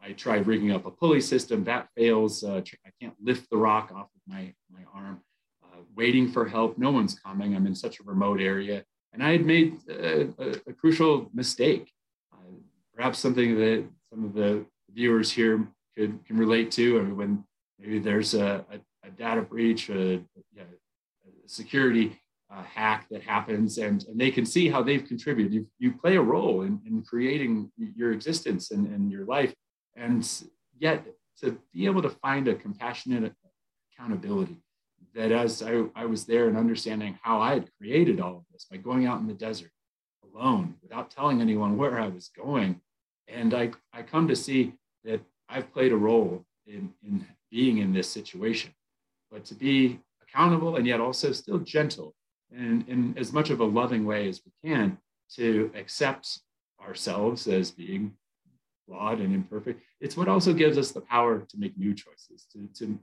I 0.05 0.11
try 0.11 0.37
rigging 0.37 0.71
up 0.71 0.85
a 0.85 0.91
pulley 0.91 1.21
system 1.21 1.63
that 1.63 1.87
fails. 1.95 2.43
Uh, 2.43 2.61
I 2.85 2.89
can't 3.01 3.15
lift 3.23 3.49
the 3.49 3.57
rock 3.57 3.91
off 3.95 4.07
of 4.13 4.21
my 4.27 4.53
my 4.69 4.81
arm. 4.93 5.21
Uh, 5.63 5.77
waiting 5.95 6.29
for 6.29 6.45
help. 6.45 6.77
No 6.77 6.91
one's 6.91 7.17
coming. 7.17 7.55
I'm 7.55 7.65
in 7.65 7.75
such 7.75 7.99
a 7.99 8.03
remote 8.03 8.41
area, 8.41 8.83
and 9.13 9.23
I 9.23 9.31
had 9.31 9.45
made 9.45 9.77
a, 9.89 10.27
a, 10.39 10.49
a 10.67 10.73
crucial 10.73 11.29
mistake. 11.33 11.89
Uh, 12.33 12.51
perhaps 12.93 13.19
something 13.19 13.57
that 13.57 13.85
some 14.09 14.25
of 14.25 14.33
the 14.33 14.65
viewers 14.93 15.31
here 15.31 15.67
could 15.95 16.23
can 16.25 16.37
relate 16.37 16.69
to, 16.71 16.97
or 16.97 17.05
when 17.13 17.45
maybe 17.79 17.99
there's 17.99 18.33
a, 18.33 18.65
a 18.71 18.79
data 19.17 19.41
breach, 19.41 19.89
a, 19.89 20.15
a 20.57 20.65
security 21.45 22.19
uh, 22.53 22.63
hack 22.63 23.07
that 23.09 23.23
happens, 23.23 23.77
and, 23.77 24.05
and 24.07 24.19
they 24.19 24.31
can 24.31 24.45
see 24.45 24.69
how 24.69 24.83
they've 24.83 25.07
contributed. 25.07 25.53
You, 25.53 25.67
you 25.79 25.91
play 25.91 26.17
a 26.17 26.21
role 26.21 26.61
in, 26.61 26.79
in 26.85 27.01
creating 27.01 27.71
your 27.95 28.11
existence 28.11 28.71
and, 28.71 28.87
and 28.87 29.11
your 29.11 29.25
life, 29.25 29.53
and 29.95 30.27
yet 30.77 31.05
to 31.41 31.57
be 31.73 31.85
able 31.85 32.01
to 32.01 32.09
find 32.09 32.47
a 32.47 32.55
compassionate 32.55 33.33
accountability 33.91 34.57
that 35.13 35.31
as 35.31 35.61
I, 35.61 35.83
I 35.95 36.05
was 36.05 36.25
there 36.25 36.47
and 36.47 36.57
understanding 36.57 37.17
how 37.21 37.39
I 37.39 37.53
had 37.53 37.69
created 37.77 38.19
all 38.19 38.37
of 38.37 38.43
this 38.51 38.65
by 38.69 38.77
going 38.77 39.05
out 39.05 39.19
in 39.19 39.27
the 39.27 39.33
desert 39.33 39.69
alone 40.23 40.75
without 40.81 41.11
telling 41.11 41.41
anyone 41.41 41.77
where 41.77 41.99
I 41.99 42.07
was 42.07 42.29
going. 42.29 42.81
And 43.27 43.53
I, 43.53 43.71
I 43.93 44.01
come 44.01 44.27
to 44.27 44.35
see 44.35 44.73
that 45.03 45.21
I've 45.49 45.71
played 45.71 45.91
a 45.91 45.97
role 45.97 46.45
in, 46.65 46.91
in 47.03 47.25
being 47.51 47.77
in 47.77 47.93
this 47.93 48.09
situation. 48.09 48.71
But 49.33 49.45
to 49.45 49.55
be 49.55 49.99
accountable 50.21 50.75
and 50.75 50.85
yet 50.85 51.01
also 51.01 51.31
still 51.31 51.57
gentle 51.57 52.13
and 52.55 52.87
in 52.87 53.15
as 53.17 53.33
much 53.33 53.49
of 53.49 53.59
a 53.59 53.65
loving 53.65 54.05
way 54.05 54.29
as 54.29 54.41
we 54.45 54.69
can 54.69 54.99
to 55.35 55.71
accept 55.75 56.39
ourselves 56.79 57.47
as 57.47 57.71
being 57.71 58.13
flawed 58.85 59.19
and 59.19 59.33
imperfect. 59.33 59.81
It's 59.99 60.15
what 60.15 60.27
also 60.27 60.53
gives 60.53 60.77
us 60.77 60.91
the 60.91 61.01
power 61.01 61.39
to 61.39 61.57
make 61.57 61.75
new 61.77 61.95
choices, 61.95 62.45
to, 62.53 62.67
to 62.75 62.99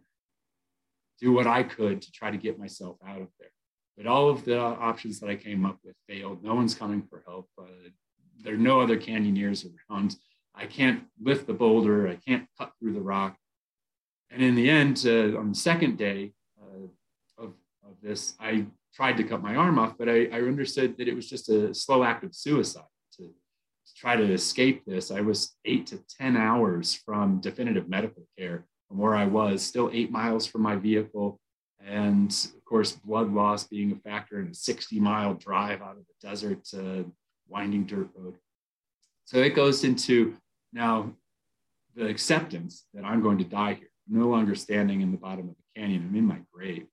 do 1.21 1.33
what 1.33 1.49
I 1.49 1.65
could 1.65 2.01
to 2.03 2.13
try 2.13 2.31
to 2.31 2.37
get 2.37 2.59
myself 2.59 2.97
out 3.07 3.21
of 3.21 3.29
there. 3.41 3.51
But 3.97 4.07
all 4.07 4.31
of 4.31 4.45
the 4.45 4.59
options 4.59 5.19
that 5.21 5.29
I 5.29 5.37
came 5.37 5.67
up 5.67 5.79
with 5.85 5.97
failed. 6.09 6.45
No 6.45 6.55
one's 6.55 6.75
coming 6.75 7.03
for 7.03 7.23
help. 7.27 7.49
Uh, 7.61 7.65
there 8.43 8.55
are 8.55 8.59
no 8.59 8.81
other 8.81 8.99
canyoneers 8.99 9.67
around. 9.91 10.17
I 10.55 10.67
can't 10.67 11.05
lift 11.21 11.47
the 11.47 11.53
boulder. 11.55 12.09
I 12.09 12.17
can't 12.17 12.47
cut 12.59 12.73
through 12.79 12.95
the 12.95 13.01
rock. 13.01 13.37
And 14.31 14.43
in 14.43 14.55
the 14.55 14.71
end, 14.71 15.05
uh, 15.07 15.39
on 15.39 15.51
the 15.51 15.55
second 15.55 15.99
day 15.99 16.33
uh, 16.61 16.87
of, 17.43 17.53
of 17.85 17.95
this, 18.03 18.35
I 18.41 18.67
tried 18.95 19.17
to 19.17 19.25
cut 19.25 19.43
my 19.43 19.57
arm 19.57 19.79
off, 19.79 19.97
but 19.99 20.09
I, 20.09 20.27
I 20.27 20.41
understood 20.43 20.97
that 20.99 21.09
it 21.09 21.15
was 21.15 21.29
just 21.29 21.49
a 21.49 21.75
slow 21.75 22.05
act 22.05 22.25
of 22.25 22.35
suicide 22.35 22.85
to, 23.17 23.23
to 23.23 23.95
try 23.97 24.17
to 24.17 24.33
escape 24.33 24.85
this. 24.85 25.11
I 25.11 25.21
was 25.21 25.57
eight 25.65 25.87
to 25.89 26.01
10 26.19 26.37
hours 26.37 26.95
from 26.95 27.41
definitive 27.41 27.89
medical 27.89 28.27
care 28.39 28.67
from 28.89 28.99
where 28.99 29.15
I 29.15 29.25
was, 29.25 29.63
still 29.63 29.91
eight 29.93 30.11
miles 30.11 30.47
from 30.47 30.63
my 30.63 30.77
vehicle. 30.77 31.41
And 31.85 32.31
of 32.31 32.65
course, 32.65 32.93
blood 32.93 33.33
loss 33.33 33.65
being 33.65 33.93
a 33.93 33.97
factor 33.97 34.41
in 34.41 34.49
a 34.49 34.55
60 34.55 35.01
mile 35.01 35.35
drive 35.35 35.81
out 35.81 35.97
of 35.97 36.05
the 36.07 36.29
desert 36.29 36.65
to 36.67 37.11
winding 37.49 37.87
dirt 37.87 38.11
road. 38.15 38.35
So 39.25 39.39
it 39.39 39.55
goes 39.55 39.85
into 39.85 40.37
now 40.73 41.13
the 41.95 42.07
acceptance 42.07 42.87
that 42.95 43.05
I'm 43.05 43.23
going 43.23 43.39
to 43.39 43.45
die 43.45 43.75
here. 43.75 43.90
No 44.13 44.27
longer 44.29 44.57
standing 44.57 45.03
in 45.03 45.13
the 45.13 45.19
bottom 45.19 45.49
of 45.49 45.55
the 45.55 45.81
canyon. 45.81 46.07
I'm 46.09 46.17
in 46.17 46.27
my 46.27 46.41
grave. 46.53 46.87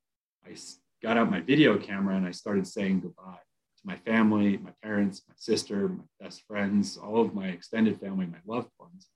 I 0.45 0.55
got 1.01 1.17
out 1.17 1.31
my 1.31 1.41
video 1.41 1.77
camera 1.77 2.15
and 2.15 2.27
I 2.27 2.31
started 2.31 2.67
saying 2.67 3.01
goodbye 3.01 3.39
to 3.77 3.83
my 3.83 3.97
family, 3.97 4.57
my 4.57 4.71
parents, 4.83 5.23
my 5.27 5.33
sister, 5.35 5.89
my 5.89 6.03
best 6.19 6.43
friends, 6.47 6.95
all 6.95 7.21
of 7.21 7.33
my 7.33 7.47
extended 7.47 7.99
family, 7.99 8.27
my 8.27 8.37
loved 8.45 8.69
ones. 8.79 9.07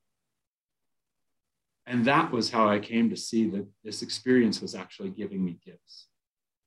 And 1.85 2.05
that 2.05 2.31
was 2.31 2.49
how 2.49 2.67
I 2.67 2.79
came 2.79 3.09
to 3.11 3.17
see 3.17 3.47
that 3.51 3.67
this 3.83 4.01
experience 4.01 4.61
was 4.61 4.73
actually 4.73 5.09
giving 5.09 5.43
me 5.43 5.59
gifts. 5.63 6.07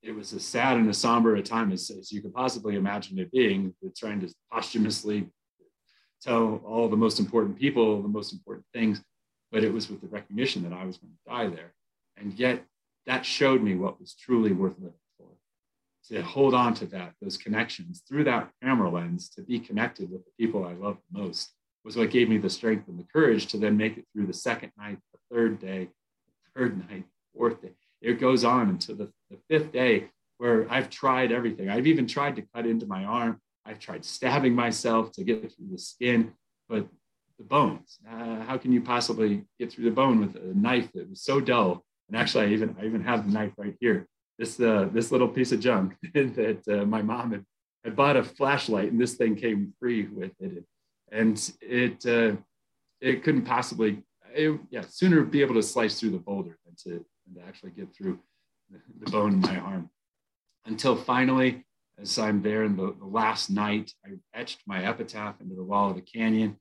It 0.03 0.13
was 0.13 0.33
as 0.35 0.45
sad 0.45 0.77
and 0.77 0.89
as 0.89 0.99
somber 0.99 1.35
a 1.35 1.43
time 1.43 1.73
as, 1.73 1.91
as 1.91 2.13
you 2.13 2.21
could 2.21 2.35
possibly 2.35 2.77
imagine 2.77 3.19
it 3.19 3.33
being, 3.33 3.75
trying 3.97 4.21
to 4.21 4.33
posthumously 4.53 5.29
tell 6.23 6.61
all 6.65 6.89
the 6.89 6.97
most 6.97 7.19
important 7.19 7.59
people 7.59 8.03
the 8.03 8.09
most 8.09 8.33
important 8.33 8.67
things, 8.73 9.03
but 9.55 9.63
it 9.63 9.73
was 9.73 9.89
with 9.89 10.01
the 10.01 10.09
recognition 10.09 10.65
that 10.65 10.73
I 10.73 10.85
was 10.85 10.99
going 10.99 11.13
to 11.13 11.31
die 11.31 11.47
there. 11.47 11.73
And 12.17 12.37
yet 12.37 12.65
that 13.07 13.25
showed 13.25 13.63
me 13.63 13.77
what 13.77 14.01
was 14.01 14.13
truly 14.13 14.51
worth 14.51 14.75
living 14.79 14.99
for. 15.17 15.29
To 16.09 16.23
hold 16.23 16.55
on 16.55 16.75
to 16.75 16.87
that, 16.87 17.13
those 17.23 17.37
connections 17.37 18.03
through 18.07 18.25
that 18.25 18.51
camera 18.61 18.91
lens, 18.91 19.29
to 19.31 19.43
be 19.43 19.61
connected 19.61 20.11
with 20.11 20.25
the 20.25 20.33
people 20.45 20.67
I 20.67 20.73
love 20.73 20.99
most 21.13 21.53
was 21.85 21.97
what 21.97 22.11
gave 22.11 22.29
me 22.29 22.37
the 22.37 22.51
strength 22.51 22.89
and 22.89 22.99
the 22.99 23.07
courage 23.13 23.47
to 23.47 23.57
then 23.57 23.77
make 23.77 23.97
it 23.97 24.07
through 24.13 24.27
the 24.27 24.33
second 24.33 24.73
night, 24.77 24.99
the 25.13 25.37
third 25.37 25.61
day, 25.61 25.89
the 26.27 26.61
third 26.61 26.91
night, 26.91 27.05
fourth 27.33 27.63
day. 27.63 27.75
It 28.03 28.19
goes 28.19 28.43
on 28.43 28.69
until 28.71 28.97
the, 28.97 29.13
the 29.31 29.39
fifth 29.49 29.71
day 29.71 30.11
where 30.39 30.67
I've 30.69 30.91
tried 30.91 31.31
everything. 31.31 31.69
I've 31.69 31.87
even 31.87 32.09
tried 32.09 32.35
to 32.37 32.43
cut 32.53 32.67
into 32.67 32.87
my 32.87 33.05
arm. 33.05 33.41
I've 33.65 33.79
tried 33.79 34.05
stabbing 34.05 34.55
myself 34.55 35.13
to 35.13 35.23
get 35.23 35.43
through 35.53 35.69
the 35.71 35.79
skin, 35.79 36.33
but 36.69 36.89
the 37.39 37.45
bones. 37.45 37.99
Uh, 38.09 38.41
how 38.45 38.57
can 38.59 38.73
you 38.73 38.81
possibly 38.81 39.45
get 39.59 39.73
through 39.73 39.85
the 39.85 39.91
bone 39.91 40.21
with 40.21 40.37
a 40.37 40.55
knife 40.55 40.91
that 40.93 41.09
was 41.09 41.23
so 41.23 41.41
dull? 41.41 41.85
And 42.09 42.17
actually, 42.17 42.47
I 42.47 42.49
even 42.51 42.77
I 42.81 42.85
even 42.85 43.03
have 43.03 43.27
the 43.27 43.33
knife 43.33 43.53
right 43.57 43.75
here. 43.81 44.07
This 44.39 44.61
uh, 44.61 44.89
this 44.93 45.11
little 45.11 45.29
piece 45.29 45.53
of 45.53 45.61
junk 45.61 45.95
that 46.15 46.63
uh, 46.69 46.85
my 46.85 47.03
mom 47.03 47.33
had, 47.33 47.45
had 47.85 47.97
bought 47.97 48.17
a 48.17 48.25
flashlight, 48.25 48.91
and 48.91 49.01
this 49.01 49.15
thing 49.15 49.37
came 49.37 49.73
free 49.81 50.07
with 50.07 50.33
it, 50.41 50.65
and 51.11 51.53
it 51.61 52.05
uh, 52.07 52.37
it 53.01 53.23
couldn't 53.23 53.45
possibly. 53.45 54.03
It, 54.35 54.59
yeah, 54.71 54.83
sooner 54.89 55.23
be 55.23 55.43
able 55.43 55.55
to 55.55 55.63
slice 55.63 56.01
through 56.01 56.11
the 56.11 56.19
boulder 56.19 56.59
than 56.67 56.75
to, 56.83 57.05
than 57.25 57.37
to 57.37 57.49
actually 57.49 57.71
get 57.71 57.95
through 57.95 58.19
the, 58.69 58.79
the 59.05 59.11
bone 59.11 59.35
in 59.35 59.41
my 59.41 59.59
arm. 59.59 59.91
Until 60.67 60.97
finally, 60.97 61.65
as 62.01 62.19
I'm 62.19 62.43
there 62.43 62.65
in 62.65 62.77
the, 62.77 62.95
the 62.99 63.07
last 63.07 63.51
night, 63.51 63.93
I 64.05 64.11
etched 64.33 64.61
my 64.67 64.85
epitaph 64.85 65.41
into 65.41 65.55
the 65.55 65.63
wall 65.63 65.91
of 65.91 65.97
the 65.97 66.03
canyon. 66.03 66.57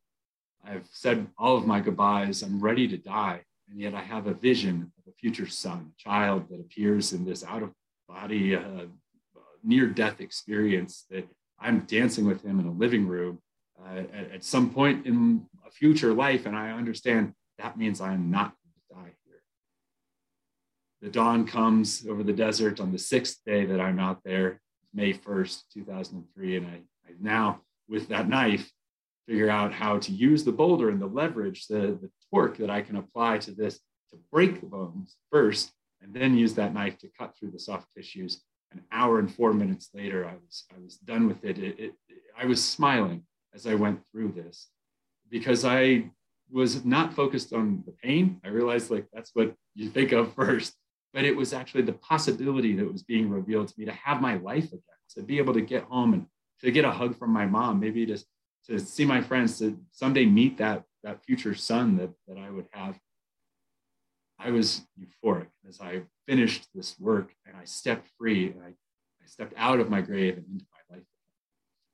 I've 0.65 0.87
said 0.91 1.27
all 1.37 1.57
of 1.57 1.67
my 1.67 1.79
goodbyes. 1.79 2.41
I'm 2.41 2.59
ready 2.59 2.87
to 2.87 2.97
die. 2.97 3.41
And 3.69 3.79
yet 3.79 3.93
I 3.93 4.01
have 4.01 4.27
a 4.27 4.33
vision 4.33 4.91
of 4.97 5.11
a 5.11 5.15
future 5.15 5.47
son, 5.47 5.91
a 5.91 6.01
child 6.01 6.49
that 6.49 6.59
appears 6.59 7.13
in 7.13 7.25
this 7.25 7.43
out 7.43 7.63
of 7.63 7.71
body, 8.07 8.55
uh, 8.55 8.85
near 9.63 9.87
death 9.87 10.19
experience 10.19 11.05
that 11.09 11.27
I'm 11.59 11.81
dancing 11.81 12.25
with 12.25 12.43
him 12.43 12.59
in 12.59 12.67
a 12.67 12.71
living 12.71 13.07
room 13.07 13.39
uh, 13.81 13.99
at, 14.13 14.31
at, 14.31 14.43
some 14.43 14.69
point 14.69 15.05
in 15.05 15.45
a 15.65 15.71
future 15.71 16.13
life. 16.13 16.45
And 16.45 16.55
I 16.55 16.71
understand 16.71 17.33
that 17.57 17.77
means 17.77 18.01
I 18.01 18.13
am 18.13 18.29
not 18.29 18.53
going 18.61 18.73
to 18.75 19.09
die 19.09 19.15
here. 19.25 19.41
The 21.01 21.09
dawn 21.09 21.47
comes 21.47 22.05
over 22.07 22.23
the 22.23 22.33
desert 22.33 22.79
on 22.79 22.91
the 22.91 22.99
sixth 22.99 23.39
day 23.45 23.65
that 23.65 23.79
I'm 23.79 23.99
out 23.99 24.19
there, 24.25 24.59
May 24.93 25.13
1st, 25.13 25.63
2003. 25.73 26.57
And 26.57 26.67
I, 26.67 26.81
I 27.07 27.13
now, 27.21 27.61
with 27.87 28.09
that 28.09 28.27
knife, 28.27 28.69
figure 29.27 29.49
out 29.49 29.73
how 29.73 29.97
to 29.99 30.11
use 30.11 30.43
the 30.43 30.51
boulder 30.51 30.89
and 30.89 31.01
the 31.01 31.07
leverage, 31.07 31.67
the, 31.67 31.97
the 32.01 32.09
torque 32.31 32.57
that 32.57 32.69
I 32.69 32.81
can 32.81 32.97
apply 32.97 33.37
to 33.39 33.51
this 33.51 33.79
to 34.11 34.19
break 34.31 34.59
the 34.59 34.67
bones 34.67 35.15
first, 35.31 35.71
and 36.01 36.13
then 36.13 36.37
use 36.37 36.53
that 36.55 36.73
knife 36.73 36.97
to 36.99 37.09
cut 37.17 37.35
through 37.37 37.51
the 37.51 37.59
soft 37.59 37.87
tissues. 37.95 38.41
An 38.71 38.81
hour 38.91 39.19
and 39.19 39.33
four 39.33 39.53
minutes 39.53 39.89
later, 39.93 40.25
I 40.25 40.33
was, 40.33 40.65
I 40.75 40.79
was 40.83 40.97
done 40.97 41.27
with 41.27 41.43
it. 41.45 41.57
It, 41.57 41.79
it. 41.79 41.93
I 42.37 42.45
was 42.45 42.63
smiling 42.63 43.23
as 43.53 43.67
I 43.67 43.75
went 43.75 44.01
through 44.11 44.33
this 44.33 44.67
because 45.29 45.63
I 45.63 46.09
was 46.51 46.83
not 46.83 47.13
focused 47.13 47.53
on 47.53 47.83
the 47.85 47.91
pain. 47.91 48.39
I 48.43 48.49
realized 48.49 48.91
like 48.91 49.07
that's 49.13 49.31
what 49.33 49.53
you 49.75 49.89
think 49.89 50.11
of 50.11 50.33
first, 50.35 50.75
but 51.13 51.23
it 51.23 51.35
was 51.35 51.53
actually 51.53 51.83
the 51.83 51.93
possibility 51.93 52.75
that 52.75 52.91
was 52.91 53.03
being 53.03 53.29
revealed 53.29 53.67
to 53.69 53.73
me 53.77 53.85
to 53.85 53.91
have 53.91 54.21
my 54.21 54.37
life 54.37 54.67
again, 54.67 54.81
to 55.15 55.21
be 55.21 55.37
able 55.37 55.53
to 55.53 55.61
get 55.61 55.83
home 55.83 56.13
and 56.13 56.25
to 56.61 56.71
get 56.71 56.85
a 56.85 56.91
hug 56.91 57.17
from 57.17 57.31
my 57.31 57.45
mom, 57.45 57.79
maybe 57.79 58.05
to 58.05 58.17
to 58.67 58.79
see 58.79 59.05
my 59.05 59.21
friends, 59.21 59.59
to 59.59 59.77
someday 59.91 60.25
meet 60.25 60.57
that 60.57 60.83
that 61.03 61.23
future 61.23 61.53
son 61.53 61.97
that, 61.97 62.11
that 62.27 62.37
I 62.37 62.49
would 62.49 62.67
have. 62.71 62.97
I 64.39 64.51
was 64.51 64.81
euphoric 64.99 65.47
as 65.67 65.79
I 65.79 66.03
finished 66.27 66.67
this 66.73 66.99
work 66.99 67.33
and 67.45 67.55
I 67.55 67.65
stepped 67.65 68.07
free 68.17 68.47
and 68.51 68.61
I, 68.63 68.69
I 68.69 69.25
stepped 69.25 69.53
out 69.57 69.79
of 69.79 69.89
my 69.89 70.01
grave 70.01 70.37
and 70.37 70.45
into 70.45 70.65
my 70.71 70.95
life. 70.95 71.05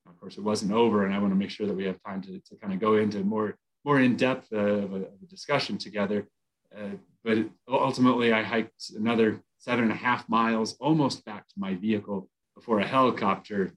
Of 0.07 0.19
course, 0.19 0.37
it 0.37 0.43
wasn't 0.43 0.71
over, 0.71 1.05
and 1.05 1.13
I 1.13 1.19
want 1.19 1.31
to 1.31 1.37
make 1.37 1.51
sure 1.51 1.67
that 1.67 1.75
we 1.75 1.85
have 1.85 2.01
time 2.03 2.21
to, 2.23 2.39
to 2.39 2.55
kind 2.55 2.73
of 2.73 2.79
go 2.79 2.95
into 2.95 3.23
more 3.23 3.55
more 3.85 3.99
in 3.99 4.17
depth 4.17 4.47
uh, 4.51 4.57
of, 4.57 4.91
a, 4.91 4.95
of, 4.95 5.21
a, 5.23 5.25
discussion 5.29 5.77
together. 5.77 6.27
Uh, 6.75 6.95
but 7.23 7.37
ultimately, 7.67 8.33
I 8.33 8.43
hiked 8.43 8.91
another 8.95 9.41
seven 9.57 9.85
and 9.85 9.93
a 9.93 9.95
half 9.95 10.27
miles, 10.27 10.75
almost 10.79 11.23
back 11.23 11.47
to 11.47 11.53
my 11.57 11.75
vehicle, 11.75 12.29
before 12.55 12.79
a 12.79 12.87
helicopter 12.87 13.73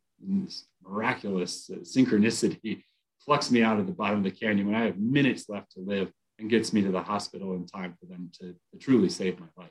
miraculous 0.85 1.71
uh, 1.71 1.79
synchronicity 1.79 2.83
plucks 3.25 3.51
me 3.51 3.63
out 3.63 3.79
of 3.79 3.87
the 3.87 3.93
bottom 3.93 4.19
of 4.19 4.25
the 4.25 4.31
canyon 4.31 4.67
when 4.67 4.75
I 4.75 4.85
have 4.87 4.99
minutes 4.99 5.49
left 5.49 5.73
to 5.73 5.81
live 5.81 6.11
and 6.39 6.51
gets 6.51 6.73
me 6.73 6.83
to 6.83 6.91
the 6.91 7.03
hospital 7.03 7.55
in 7.55 7.67
time 7.67 7.95
for 8.01 8.07
them 8.07 8.31
to, 8.41 8.55
to 8.73 8.79
truly 8.79 9.09
save 9.09 9.39
my 9.39 9.47
life. 9.57 9.71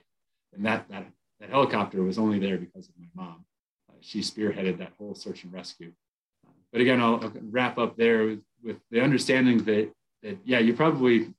And 0.53 0.65
that, 0.65 0.87
that, 0.89 1.05
that 1.39 1.49
helicopter 1.49 2.01
was 2.03 2.17
only 2.17 2.39
there 2.39 2.57
because 2.57 2.87
of 2.87 2.95
my 2.97 3.07
mom. 3.13 3.45
Uh, 3.89 3.95
she 3.99 4.19
spearheaded 4.19 4.77
that 4.77 4.93
whole 4.97 5.15
search 5.15 5.43
and 5.43 5.51
rescue. 5.51 5.91
Uh, 6.45 6.51
but 6.71 6.81
again, 6.81 7.01
I'll, 7.01 7.19
I'll, 7.21 7.33
wrap 7.49 7.77
up 7.77 7.97
there 7.97 8.25
with, 8.25 8.39
with 8.63 8.77
the 8.89 9.01
understanding 9.01 9.63
that, 9.65 9.91
that, 10.23 10.37
yeah, 10.45 10.59
you 10.59 10.73
probably, 10.73 11.33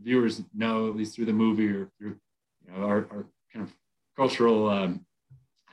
viewers 0.00 0.42
know, 0.54 0.88
at 0.88 0.96
least 0.96 1.14
through 1.14 1.26
the 1.26 1.32
movie 1.32 1.68
or 1.68 1.88
through 1.98 2.16
you 2.64 2.72
know, 2.72 2.84
our, 2.84 3.06
our 3.10 3.26
kind 3.52 3.66
of 3.66 3.72
cultural 4.16 4.68
um, 4.68 5.04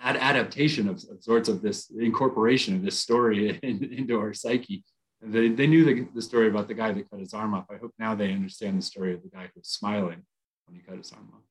ad- 0.01 0.17
adaptation 0.17 0.88
of, 0.88 1.03
of, 1.09 1.23
sorts 1.23 1.49
of 1.49 1.62
this 1.62 1.91
incorporation 1.99 2.75
of 2.75 2.83
this 2.83 2.99
story 2.99 3.59
in, 3.63 3.83
into 3.83 4.19
our 4.19 4.33
psyche. 4.33 4.83
They, 5.21 5.49
they 5.49 5.67
knew 5.67 5.83
the, 5.83 6.07
the 6.15 6.21
story 6.21 6.47
about 6.47 6.67
the 6.67 6.73
guy 6.73 6.91
that 6.91 7.09
cut 7.09 7.19
his 7.19 7.33
arm 7.33 7.53
off. 7.53 7.65
I 7.69 7.77
hope 7.77 7.93
now 7.99 8.15
they 8.15 8.31
understand 8.31 8.77
the 8.77 8.85
story 8.85 9.13
of 9.13 9.21
the 9.21 9.29
guy 9.29 9.49
who's 9.53 9.67
smiling 9.67 10.23
when 10.65 10.75
he 10.75 10.81
cut 10.81 10.97
his 10.97 11.12
arm 11.12 11.29
off. 11.33 11.48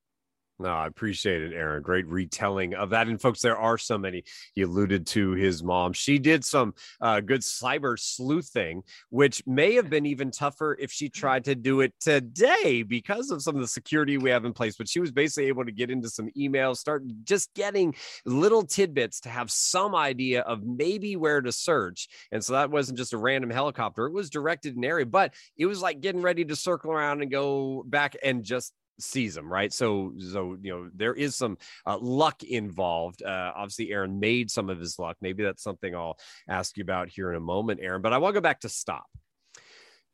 No, 0.60 0.70
I 0.70 0.86
appreciate 0.88 1.42
it, 1.42 1.52
Aron. 1.52 1.82
Great 1.82 2.06
retelling 2.08 2.74
of 2.74 2.90
that. 2.90 3.06
And 3.06 3.20
folks, 3.20 3.40
there 3.40 3.56
are 3.56 3.78
so 3.78 3.96
many. 3.96 4.24
He 4.54 4.62
alluded 4.62 5.06
to 5.08 5.32
his 5.32 5.62
mom. 5.62 5.92
She 5.92 6.18
did 6.18 6.44
some 6.44 6.74
uh, 7.00 7.20
good 7.20 7.42
cyber 7.42 7.96
sleuthing, 7.96 8.82
which 9.10 9.46
may 9.46 9.74
have 9.74 9.88
been 9.88 10.04
even 10.04 10.32
tougher 10.32 10.76
if 10.80 10.90
she 10.90 11.08
tried 11.08 11.44
to 11.44 11.54
do 11.54 11.80
it 11.80 11.94
today 12.00 12.82
because 12.82 13.30
of 13.30 13.40
some 13.40 13.54
of 13.54 13.60
the 13.60 13.68
security 13.68 14.18
we 14.18 14.30
have 14.30 14.44
in 14.44 14.52
place. 14.52 14.76
But 14.76 14.88
she 14.88 14.98
was 14.98 15.12
basically 15.12 15.46
able 15.46 15.64
to 15.64 15.70
get 15.70 15.90
into 15.90 16.08
some 16.08 16.28
emails, 16.36 16.78
start 16.78 17.04
just 17.22 17.54
getting 17.54 17.94
little 18.24 18.64
tidbits 18.64 19.20
to 19.20 19.28
have 19.28 19.52
some 19.52 19.94
idea 19.94 20.40
of 20.40 20.64
maybe 20.64 21.14
where 21.14 21.40
to 21.40 21.52
search. 21.52 22.08
And 22.32 22.42
so 22.42 22.54
that 22.54 22.72
wasn't 22.72 22.98
just 22.98 23.12
a 23.12 23.18
random 23.18 23.50
helicopter, 23.50 24.06
it 24.06 24.12
was 24.12 24.28
directed 24.28 24.76
in 24.76 24.84
area, 24.84 25.06
but 25.06 25.34
it 25.56 25.66
was 25.66 25.80
like 25.80 26.00
getting 26.00 26.22
ready 26.22 26.44
to 26.46 26.56
circle 26.56 26.90
around 26.90 27.22
and 27.22 27.30
go 27.30 27.84
back 27.86 28.16
and 28.24 28.42
just 28.42 28.72
sees 28.98 29.34
them, 29.34 29.50
right? 29.50 29.72
So, 29.72 30.12
so 30.18 30.56
you 30.60 30.70
know, 30.70 30.90
there 30.94 31.14
is 31.14 31.36
some 31.36 31.58
uh, 31.86 31.98
luck 31.98 32.42
involved. 32.42 33.22
Uh, 33.22 33.52
obviously, 33.54 33.90
Aron 33.92 34.20
made 34.20 34.50
some 34.50 34.70
of 34.70 34.78
his 34.78 34.98
luck. 34.98 35.16
Maybe 35.20 35.42
that's 35.42 35.62
something 35.62 35.94
I'll 35.94 36.18
ask 36.48 36.76
you 36.76 36.82
about 36.82 37.08
here 37.08 37.30
in 37.30 37.36
a 37.36 37.40
moment, 37.40 37.80
Aron. 37.82 38.02
But 38.02 38.12
I 38.12 38.18
want 38.18 38.34
to 38.34 38.40
go 38.40 38.42
back 38.42 38.60
to 38.60 38.68
stop. 38.68 39.06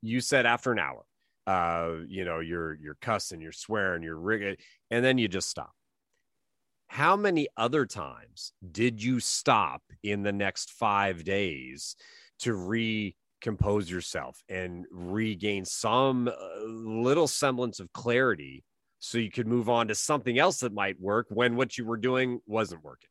You 0.03 0.21
said 0.21 0.47
after 0.47 0.73
an 0.73 0.79
hour, 0.79 1.05
uh, 1.47 2.03
you 2.07 2.25
know, 2.25 2.41
you're 2.41 2.75
you're 2.75 2.97
cussing, 3.01 3.41
you're 3.41 3.53
swearing, 3.53 4.03
you're 4.03 4.19
rigging, 4.19 4.57
and 4.91 5.05
then 5.05 5.19
you 5.19 5.29
just 5.29 5.49
stop. 5.49 5.73
How 6.89 7.17
many 7.17 7.49
other 7.57 7.87
times 7.87 8.53
did 8.71 9.03
you 9.03 9.19
stop 9.19 9.83
in 10.03 10.23
the 10.23 10.33
next 10.33 10.71
five 10.71 11.25
days 11.25 11.97
to 12.41 12.55
recompose 12.55 13.91
yourself 13.91 14.43
and 14.49 14.87
regain 14.91 15.65
some 15.65 16.29
uh, 16.29 16.65
little 16.65 17.27
semblance 17.27 17.81
of 17.81 17.93
clarity 17.93 18.63
so 19.05 19.19
you 19.19 19.31
could 19.31 19.47
move 19.47 19.69
on 19.69 19.89
to 19.89 19.95
something 19.95 20.39
else 20.39 20.61
that 20.61 20.73
might 20.73 20.99
work 20.99 21.27
when 21.29 21.57
what 21.57 21.77
you 21.77 21.85
were 21.85 21.99
doing 21.99 22.41
wasn't 22.47 22.83
working. 22.83 23.11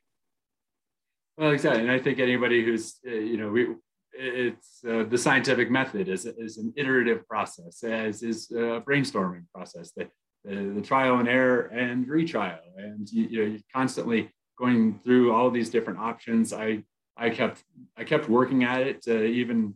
Well, 1.38 1.52
exactly, 1.52 1.84
and 1.84 1.92
I 1.92 2.00
think 2.00 2.20
anybody 2.20 2.66
who's 2.66 2.96
uh, 3.08 3.12
you 3.12 3.38
know 3.38 3.50
we 3.50 3.76
it's 4.16 4.84
uh, 4.88 5.04
the 5.10 5.18
scientific 5.18 5.72
method 5.72 6.08
is, 6.08 6.26
is 6.26 6.58
an 6.58 6.74
iterative 6.78 7.28
process, 7.28 7.84
as 7.84 8.22
is 8.22 8.52
a 8.52 8.82
brainstorming 8.88 9.46
process. 9.54 9.92
The, 9.96 10.08
the, 10.46 10.74
the 10.76 10.82
trial 10.82 11.18
and 11.18 11.28
error 11.28 11.68
and 11.74 12.08
retrial, 12.08 12.60
and 12.78 13.10
you, 13.12 13.24
you 13.26 13.40
know 13.40 13.52
you're 13.52 13.62
constantly 13.74 14.32
going 14.58 15.00
through 15.04 15.34
all 15.34 15.52
these 15.52 15.70
different 15.70 16.00
options. 16.00 16.54
I 16.54 16.84
I 17.18 17.30
kept 17.30 17.64
I 17.98 18.04
kept 18.04 18.30
working 18.30 18.64
at 18.64 18.82
it, 18.82 19.04
uh, 19.08 19.22
even 19.22 19.76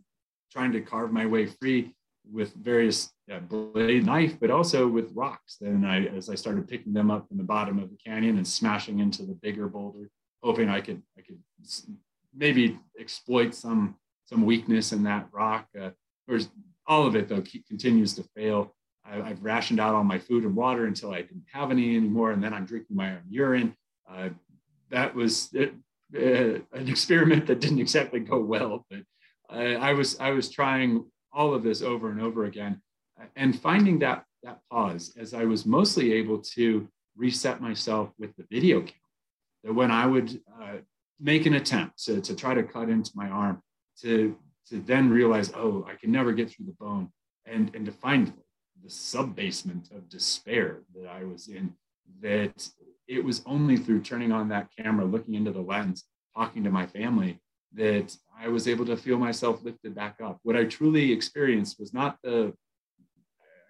trying 0.52 0.72
to 0.72 0.82
carve 0.82 1.12
my 1.12 1.28
way 1.28 1.46
free 1.46 1.96
with 2.32 2.54
various 2.54 3.12
uh, 3.32 3.40
blade 3.40 4.06
knife, 4.06 4.40
but 4.40 4.52
also 4.52 4.88
with 4.88 5.12
rocks. 5.14 5.58
Then 5.60 5.86
I, 5.86 6.06
as 6.08 6.30
I 6.30 6.36
started 6.36 6.68
picking 6.68 6.94
them 6.94 7.12
up 7.12 7.28
in 7.32 7.38
the 7.38 7.44
bottom 7.44 7.80
of 7.80 7.90
the 7.90 7.98
canyon 7.98 8.38
and 8.38 8.48
smashing 8.48 9.00
into 9.00 9.24
the 9.24 9.34
bigger 9.34 9.68
boulder, 9.68 10.10
hoping 10.42 10.70
I 10.70 10.82
could, 10.82 11.02
I 11.18 11.22
could 11.22 11.40
maybe 12.36 12.80
exploit 13.00 13.54
some, 13.54 13.96
some 14.26 14.46
weakness 14.46 14.92
in 14.92 15.04
that 15.04 15.28
rock. 15.32 15.68
Uh, 15.80 15.90
whereas 16.26 16.50
all 16.86 17.06
of 17.06 17.16
it 17.16 17.28
though 17.28 17.44
continues 17.68 18.14
to 18.14 18.24
fail. 18.36 18.74
I, 19.06 19.30
have 19.30 19.44
rationed 19.44 19.80
out 19.80 19.96
all 19.96 20.04
my 20.04 20.20
food 20.20 20.44
and 20.44 20.56
water 20.56 20.86
until 20.86 21.14
I 21.14 21.22
didn't 21.22 21.46
have 21.52 21.72
any 21.72 21.96
anymore, 21.96 22.32
and 22.32 22.44
then 22.44 22.54
I'm 22.54 22.66
drinking 22.66 22.96
my 22.96 23.12
own 23.12 23.24
urine. 23.30 23.76
Uh, 24.10 24.30
that 24.90 25.16
was 25.16 25.50
it, 25.54 25.74
uh, 26.16 26.60
an 26.78 26.88
experiment 26.88 27.48
that 27.48 27.62
didn't 27.62 27.80
exactly 27.80 28.20
go 28.20 28.40
well, 28.40 28.86
but 28.90 29.00
I, 29.50 29.76
I 29.76 29.94
was 29.94 30.20
I 30.20 30.32
was 30.32 30.50
trying 30.50 31.06
all 31.32 31.54
of 31.54 31.64
this 31.64 31.82
over 31.82 32.10
and 32.10 32.22
over 32.22 32.46
again 32.46 32.82
and 33.36 33.60
finding 33.60 34.00
that 34.00 34.24
that 34.44 34.60
pause 34.72 35.14
as 35.18 35.34
I 35.34 35.46
was 35.46 35.66
mostly 35.66 36.14
able 36.14 36.40
to 36.40 36.88
reset 37.16 37.62
myself 37.62 38.12
with 38.20 38.36
the 38.36 38.46
video 38.52 38.80
camera. 38.80 38.94
That 39.64 39.74
when 39.74 39.92
I 39.92 40.06
would 40.06 40.40
uh, 40.62 40.78
make 41.20 41.46
an 41.46 41.56
attempt 41.56 42.04
to, 42.06 42.22
to 42.22 42.36
try 42.36 42.54
to 42.54 42.64
cut 42.64 42.90
into 42.90 43.12
my 43.16 43.28
arm, 43.30 43.62
to 44.02 44.38
to 44.70 44.80
then 44.82 45.10
realize, 45.10 45.52
oh, 45.56 45.86
I 45.90 45.96
can 45.96 46.12
never 46.12 46.34
get 46.34 46.50
through 46.50 46.68
the 46.68 46.74
bone, 46.80 47.10
and 47.46 47.74
and 47.76 47.86
to 47.86 47.92
find 47.92 48.34
the 48.84 48.90
sub 48.90 49.36
basement 49.36 49.90
of 49.92 50.10
despair 50.10 50.84
that 50.96 51.08
I 51.08 51.24
was 51.24 51.48
in, 51.48 51.74
that 52.22 52.70
it 53.08 53.24
was 53.24 53.42
only 53.46 53.78
through 53.78 54.02
turning 54.02 54.32
on 54.32 54.50
that 54.50 54.70
camera, 54.78 55.06
looking 55.06 55.34
into 55.34 55.52
the 55.52 55.62
lens, 55.62 56.04
talking 56.36 56.64
to 56.64 56.70
my 56.70 56.86
family, 56.86 57.40
that 57.74 58.16
I 58.38 58.48
was 58.50 58.68
able 58.68 58.86
to 58.86 58.98
feel 58.98 59.18
myself 59.18 59.64
lifted 59.64 59.96
back 59.96 60.18
up. 60.24 60.40
What 60.44 60.56
I 60.56 60.66
truly 60.66 61.12
experienced 61.12 61.80
was 61.80 61.94
not 61.94 62.18
the, 62.24 62.54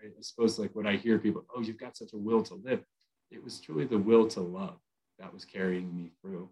I 0.04 0.10
suppose, 0.22 0.60
like 0.60 0.72
when 0.74 0.88
I 0.88 0.98
hear 0.98 1.18
people, 1.20 1.46
oh, 1.56 1.62
you've 1.62 1.80
got 1.80 1.98
such 1.98 2.14
a 2.14 2.18
will 2.18 2.44
to 2.44 2.56
live. 2.56 2.84
It 3.32 3.44
was 3.44 3.60
truly 3.60 3.86
the 3.86 3.98
will 3.98 4.28
to 4.30 4.42
love 4.42 4.78
that 5.20 5.34
was 5.34 5.46
carrying 5.46 5.96
me 5.96 6.12
through. 6.22 6.50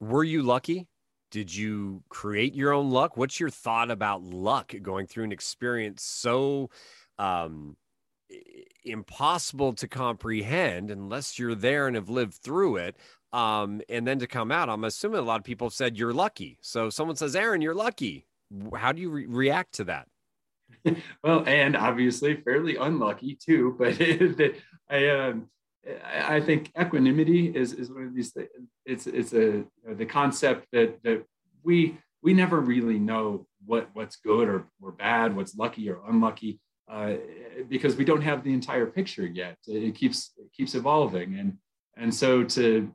Were 0.00 0.24
you 0.24 0.42
lucky? 0.42 0.86
Did 1.30 1.54
you 1.54 2.02
create 2.08 2.54
your 2.54 2.72
own 2.72 2.90
luck? 2.90 3.16
What's 3.16 3.40
your 3.40 3.50
thought 3.50 3.90
about 3.90 4.22
luck 4.22 4.74
going 4.82 5.06
through 5.06 5.24
an 5.24 5.32
experience 5.32 6.02
so 6.02 6.70
um, 7.18 7.76
impossible 8.84 9.72
to 9.74 9.88
comprehend 9.88 10.90
unless 10.90 11.38
you're 11.38 11.54
there 11.54 11.86
and 11.86 11.96
have 11.96 12.08
lived 12.08 12.34
through 12.34 12.76
it? 12.76 12.96
um, 13.32 13.82
and 13.88 14.06
then 14.06 14.18
to 14.20 14.26
come 14.26 14.50
out, 14.50 14.68
I'm 14.68 14.84
assuming 14.84 15.18
a 15.18 15.22
lot 15.22 15.38
of 15.38 15.44
people 15.44 15.66
have 15.66 15.74
said 15.74 15.98
you're 15.98 16.14
lucky. 16.14 16.58
So 16.62 16.90
someone 16.90 17.16
says, 17.16 17.36
Aron, 17.36 17.60
you're 17.60 17.74
lucky. 17.74 18.26
How 18.74 18.92
do 18.92 19.02
you 19.02 19.10
re- 19.10 19.26
react 19.26 19.74
to 19.74 19.84
that? 19.84 20.08
well, 21.24 21.44
and 21.46 21.76
obviously 21.76 22.36
fairly 22.36 22.76
unlucky 22.76 23.38
too. 23.40 23.76
But 23.78 24.00
I, 24.90 25.08
um, 25.08 25.48
I 26.04 26.40
think 26.40 26.72
equanimity 26.80 27.48
is, 27.48 27.72
is 27.72 27.90
one 27.90 28.04
of 28.04 28.14
these 28.14 28.32
things. 28.32 28.48
It's 28.86 29.06
it's 29.06 29.32
a 29.32 29.64
the 29.86 30.06
concept 30.06 30.66
that 30.72 31.02
that 31.02 31.24
we 31.62 31.98
we 32.22 32.32
never 32.34 32.60
really 32.60 32.98
know 32.98 33.46
what 33.64 33.90
what's 33.92 34.16
good 34.16 34.48
or, 34.48 34.66
or 34.80 34.92
bad, 34.92 35.36
what's 35.36 35.56
lucky 35.56 35.88
or 35.90 36.00
unlucky, 36.08 36.60
uh, 36.90 37.14
because 37.68 37.96
we 37.96 38.04
don't 38.04 38.22
have 38.22 38.44
the 38.44 38.52
entire 38.52 38.86
picture 38.86 39.26
yet. 39.26 39.56
It 39.66 39.94
keeps 39.94 40.32
it 40.38 40.52
keeps 40.52 40.74
evolving, 40.74 41.38
and 41.38 41.58
and 41.96 42.14
so 42.14 42.44
to 42.44 42.92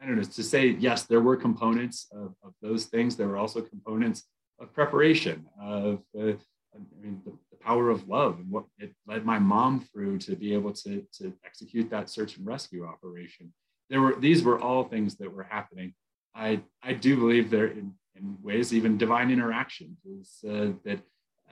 I 0.00 0.06
don't 0.06 0.16
know, 0.16 0.22
to 0.22 0.42
say, 0.42 0.68
yes, 0.68 1.04
there 1.04 1.20
were 1.20 1.36
components 1.36 2.06
of, 2.12 2.34
of 2.44 2.54
those 2.62 2.84
things. 2.84 3.16
There 3.16 3.28
were 3.28 3.36
also 3.36 3.60
components 3.60 4.24
of 4.60 4.72
preparation, 4.72 5.46
of, 5.60 6.02
uh, 6.18 6.32
I 6.78 7.02
mean, 7.02 7.20
the, 7.24 7.30
the, 7.30 7.56
power 7.60 7.90
of 7.90 8.08
love 8.08 8.38
and 8.38 8.48
what 8.50 8.64
it 8.78 8.94
led 9.06 9.26
my 9.26 9.38
mom 9.38 9.80
through 9.80 10.16
to 10.16 10.36
be 10.36 10.54
able 10.54 10.72
to, 10.72 11.04
to 11.12 11.34
execute 11.44 11.90
that 11.90 12.08
search 12.08 12.36
and 12.36 12.46
rescue 12.46 12.86
operation. 12.86 13.52
There 13.90 14.00
were, 14.00 14.14
these 14.18 14.42
were 14.42 14.60
all 14.60 14.84
things 14.84 15.16
that 15.16 15.30
were 15.32 15.42
happening. 15.42 15.92
I, 16.34 16.62
I 16.82 16.92
do 16.92 17.16
believe 17.16 17.50
there 17.50 17.66
in, 17.66 17.92
in 18.14 18.38
ways, 18.42 18.72
even 18.72 18.96
divine 18.96 19.30
interaction 19.30 19.96
is 20.18 20.38
uh, 20.48 20.72
that 20.84 21.00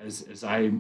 as, 0.01 0.23
as 0.31 0.45
I, 0.45 0.71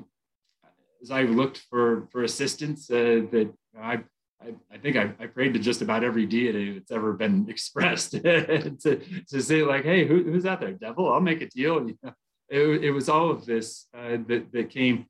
as 1.03 1.11
I 1.11 1.23
looked 1.23 1.59
for, 1.69 2.09
for 2.13 2.23
assistance, 2.23 2.89
uh, 2.91 3.23
that 3.33 3.53
I 3.79 4.05
I, 4.41 4.55
I 4.73 4.79
think 4.79 4.97
I, 4.97 5.13
I, 5.19 5.27
prayed 5.27 5.55
to 5.55 5.59
just 5.59 5.83
about 5.83 6.05
every 6.05 6.27
deity 6.27 6.75
that's 6.75 6.91
ever 6.91 7.13
been 7.15 7.47
expressed 7.49 8.11
to, 8.13 9.01
to 9.29 9.43
say 9.43 9.63
like, 9.63 9.85
hey, 9.85 10.07
who, 10.07 10.23
who's 10.25 10.47
out 10.47 10.61
there? 10.61 10.73
Devil, 10.73 11.13
I'll 11.13 11.21
make 11.21 11.43
a 11.43 11.49
deal. 11.49 11.87
You 11.97 11.97
know, 12.03 12.13
it, 12.49 12.85
it 12.85 12.91
was 12.91 13.09
all 13.09 13.31
of 13.31 13.45
this 13.47 13.87
uh, 13.97 14.19
that, 14.29 14.49
that 14.53 14.71
came. 14.71 15.07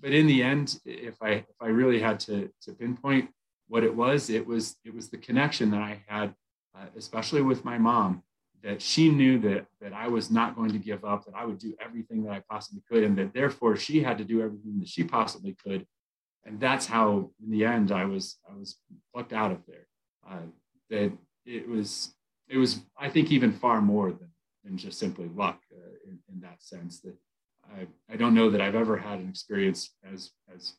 But 0.00 0.12
in 0.12 0.26
the 0.26 0.42
end, 0.42 0.78
if 0.84 1.22
I 1.22 1.30
if 1.30 1.56
I 1.60 1.68
really 1.68 2.00
had 2.00 2.18
to, 2.20 2.50
to 2.62 2.72
pinpoint 2.72 3.30
what 3.68 3.84
it 3.84 3.94
was, 3.94 4.30
it 4.30 4.46
was 4.46 4.76
it 4.84 4.94
was 4.94 5.08
the 5.08 5.18
connection 5.18 5.70
that 5.70 5.80
I 5.80 6.02
had, 6.06 6.34
uh, 6.76 6.86
especially 6.96 7.42
with 7.42 7.64
my 7.64 7.78
mom, 7.78 8.22
that 8.62 8.82
she 8.82 9.08
knew 9.08 9.38
that 9.40 9.66
that 9.80 9.92
I 9.92 10.08
was 10.08 10.30
not 10.30 10.56
going 10.56 10.72
to 10.72 10.78
give 10.78 11.04
up, 11.04 11.24
that 11.26 11.34
I 11.36 11.44
would 11.44 11.58
do 11.58 11.74
everything 11.80 12.24
that 12.24 12.32
I 12.32 12.42
possibly 12.50 12.82
could, 12.88 13.04
and 13.04 13.16
that 13.18 13.32
therefore 13.32 13.76
she 13.76 14.02
had 14.02 14.18
to 14.18 14.24
do 14.24 14.42
everything 14.42 14.78
that 14.80 14.88
she 14.88 15.04
possibly 15.04 15.56
could 15.64 15.86
and 16.44 16.58
that's 16.58 16.86
how 16.86 17.30
in 17.42 17.50
the 17.50 17.64
end 17.64 17.92
I 17.92 18.04
was 18.04 18.36
I 18.48 18.54
was 18.56 18.76
plucked 19.12 19.32
out 19.32 19.52
of 19.52 19.58
there. 19.66 19.86
Uh, 20.28 20.46
that 20.90 21.12
it 21.46 21.68
was 21.68 22.14
it 22.48 22.58
was 22.58 22.80
I 22.96 23.08
think 23.08 23.30
even 23.30 23.52
far 23.52 23.80
more 23.80 24.10
than 24.10 24.28
than 24.64 24.76
just 24.76 24.98
simply 24.98 25.28
luck 25.34 25.60
uh, 25.72 26.08
in, 26.08 26.18
in 26.32 26.40
that 26.40 26.62
sense. 26.62 27.00
That 27.00 27.14
I 27.72 27.86
I 28.12 28.16
don't 28.16 28.34
know 28.34 28.50
that 28.50 28.60
I've 28.60 28.74
ever 28.74 28.96
had 28.96 29.18
an 29.18 29.28
experience 29.28 29.90
as 30.10 30.30
as 30.54 30.74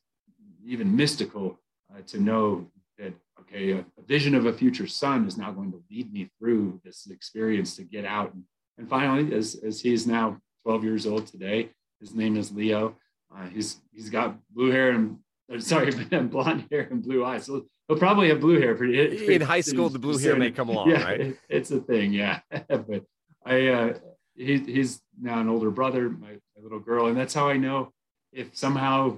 even 0.66 0.96
mystical 0.96 1.60
uh, 1.94 2.02
to 2.08 2.20
know 2.20 2.68
that 2.98 3.14
okay 3.40 3.72
a, 3.72 3.80
a, 3.80 4.04
vision 4.08 4.36
of 4.36 4.46
a 4.46 4.54
future 4.54 4.88
son 4.88 5.28
is 5.28 5.38
now 5.38 5.52
going 5.52 5.72
to 5.72 5.84
lead 5.90 6.14
me 6.14 6.30
through 6.40 6.80
this 6.84 7.08
experience 7.10 7.76
to 7.76 7.84
get 7.84 8.06
out 8.06 8.34
and, 8.34 8.44
and 8.78 8.90
finally 8.90 9.34
as 9.34 9.56
as 9.66 9.82
he's 9.82 10.08
now 10.08 10.38
12 10.64 10.84
years 10.84 11.08
old 11.08 11.26
today 11.28 11.70
his 12.00 12.14
name 12.14 12.38
is 12.38 12.52
leo 12.52 12.96
uh, 13.36 13.48
he's 13.48 13.82
he's 13.92 14.10
got 14.10 14.38
blue 14.52 14.72
hair 14.72 14.92
and 14.92 15.18
sorry, 15.60 15.92
blonde 16.24 16.66
hair 16.72 16.88
and 16.90 17.04
blue 17.04 17.26
eyes. 17.26 17.46
So 17.46 17.66
he'll 17.88 17.98
probably 17.98 18.30
have 18.30 18.40
blue 18.40 18.60
hair. 18.60 18.76
Pretty, 18.76 19.08
pretty 19.18 19.36
in 19.36 19.42
high 19.42 19.62
school, 19.62 19.90
the 19.90 20.00
blue 20.00 20.18
hair 20.18 20.36
may 20.36 20.52
come 20.52 20.70
along, 20.70 20.90
yeah, 20.92 21.04
right? 21.04 21.38
It's 21.50 21.72
a 21.72 21.80
thing, 21.80 22.14
yeah. 22.14 22.40
but 22.68 23.04
I, 23.46 23.68
uh, 23.68 23.94
he, 24.36 24.58
he's 24.60 25.02
now 25.20 25.40
an 25.40 25.50
older 25.50 25.72
brother, 25.72 26.10
my, 26.10 26.28
my, 26.28 26.64
little 26.64 26.80
girl, 26.80 27.08
and 27.08 27.18
that's 27.18 27.34
how 27.34 27.50
I 27.50 27.58
know 27.58 27.92
if 28.32 28.56
somehow 28.56 29.18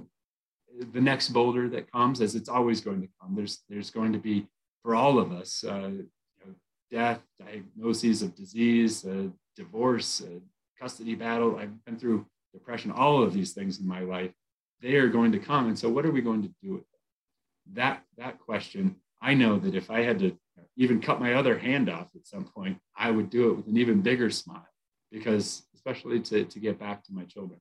the 0.92 1.00
next 1.00 1.30
boulder 1.30 1.68
that 1.70 1.90
comes, 1.90 2.20
as 2.20 2.34
it's 2.34 2.48
always 2.48 2.80
going 2.80 3.00
to 3.00 3.08
come, 3.20 3.34
there's 3.34 3.62
there's 3.68 3.90
going 3.90 4.12
to 4.12 4.18
be 4.18 4.46
for 4.82 4.94
all 4.94 5.18
of 5.18 5.32
us, 5.32 5.64
uh, 5.66 5.88
you 5.88 6.08
know, 6.44 6.54
death, 6.90 7.20
diagnoses 7.38 8.22
of 8.22 8.34
disease, 8.34 9.04
uh, 9.06 9.28
divorce, 9.56 10.22
uh, 10.22 10.38
custody 10.78 11.14
battle. 11.14 11.56
I've 11.56 11.84
been 11.84 11.98
through 11.98 12.26
depression, 12.52 12.90
all 12.90 13.22
of 13.22 13.32
these 13.32 13.52
things 13.52 13.78
in 13.78 13.86
my 13.86 14.00
life 14.00 14.32
they 14.80 14.94
are 14.96 15.08
going 15.08 15.32
to 15.32 15.38
come. 15.38 15.68
And 15.68 15.78
so, 15.78 15.88
what 15.88 16.04
are 16.06 16.10
we 16.10 16.20
going 16.20 16.42
to 16.42 16.50
do 16.62 16.72
with 16.72 16.82
them? 16.82 17.74
That 17.74 18.02
that 18.18 18.38
question, 18.40 18.96
I 19.20 19.34
know 19.34 19.58
that 19.58 19.74
if 19.74 19.90
I 19.90 20.02
had 20.02 20.18
to 20.20 20.36
even 20.76 21.00
cut 21.00 21.20
my 21.20 21.34
other 21.34 21.58
hand 21.58 21.88
off 21.88 22.08
at 22.14 22.26
some 22.26 22.44
point, 22.44 22.78
I 22.96 23.10
would 23.10 23.30
do 23.30 23.50
it 23.50 23.56
with 23.56 23.66
an 23.66 23.76
even 23.76 24.02
bigger 24.02 24.30
smile, 24.30 24.68
because 25.10 25.62
especially 25.74 26.20
to 26.20 26.44
to 26.44 26.58
get 26.60 26.78
back 26.78 27.02
to 27.04 27.12
my 27.12 27.24
children. 27.24 27.60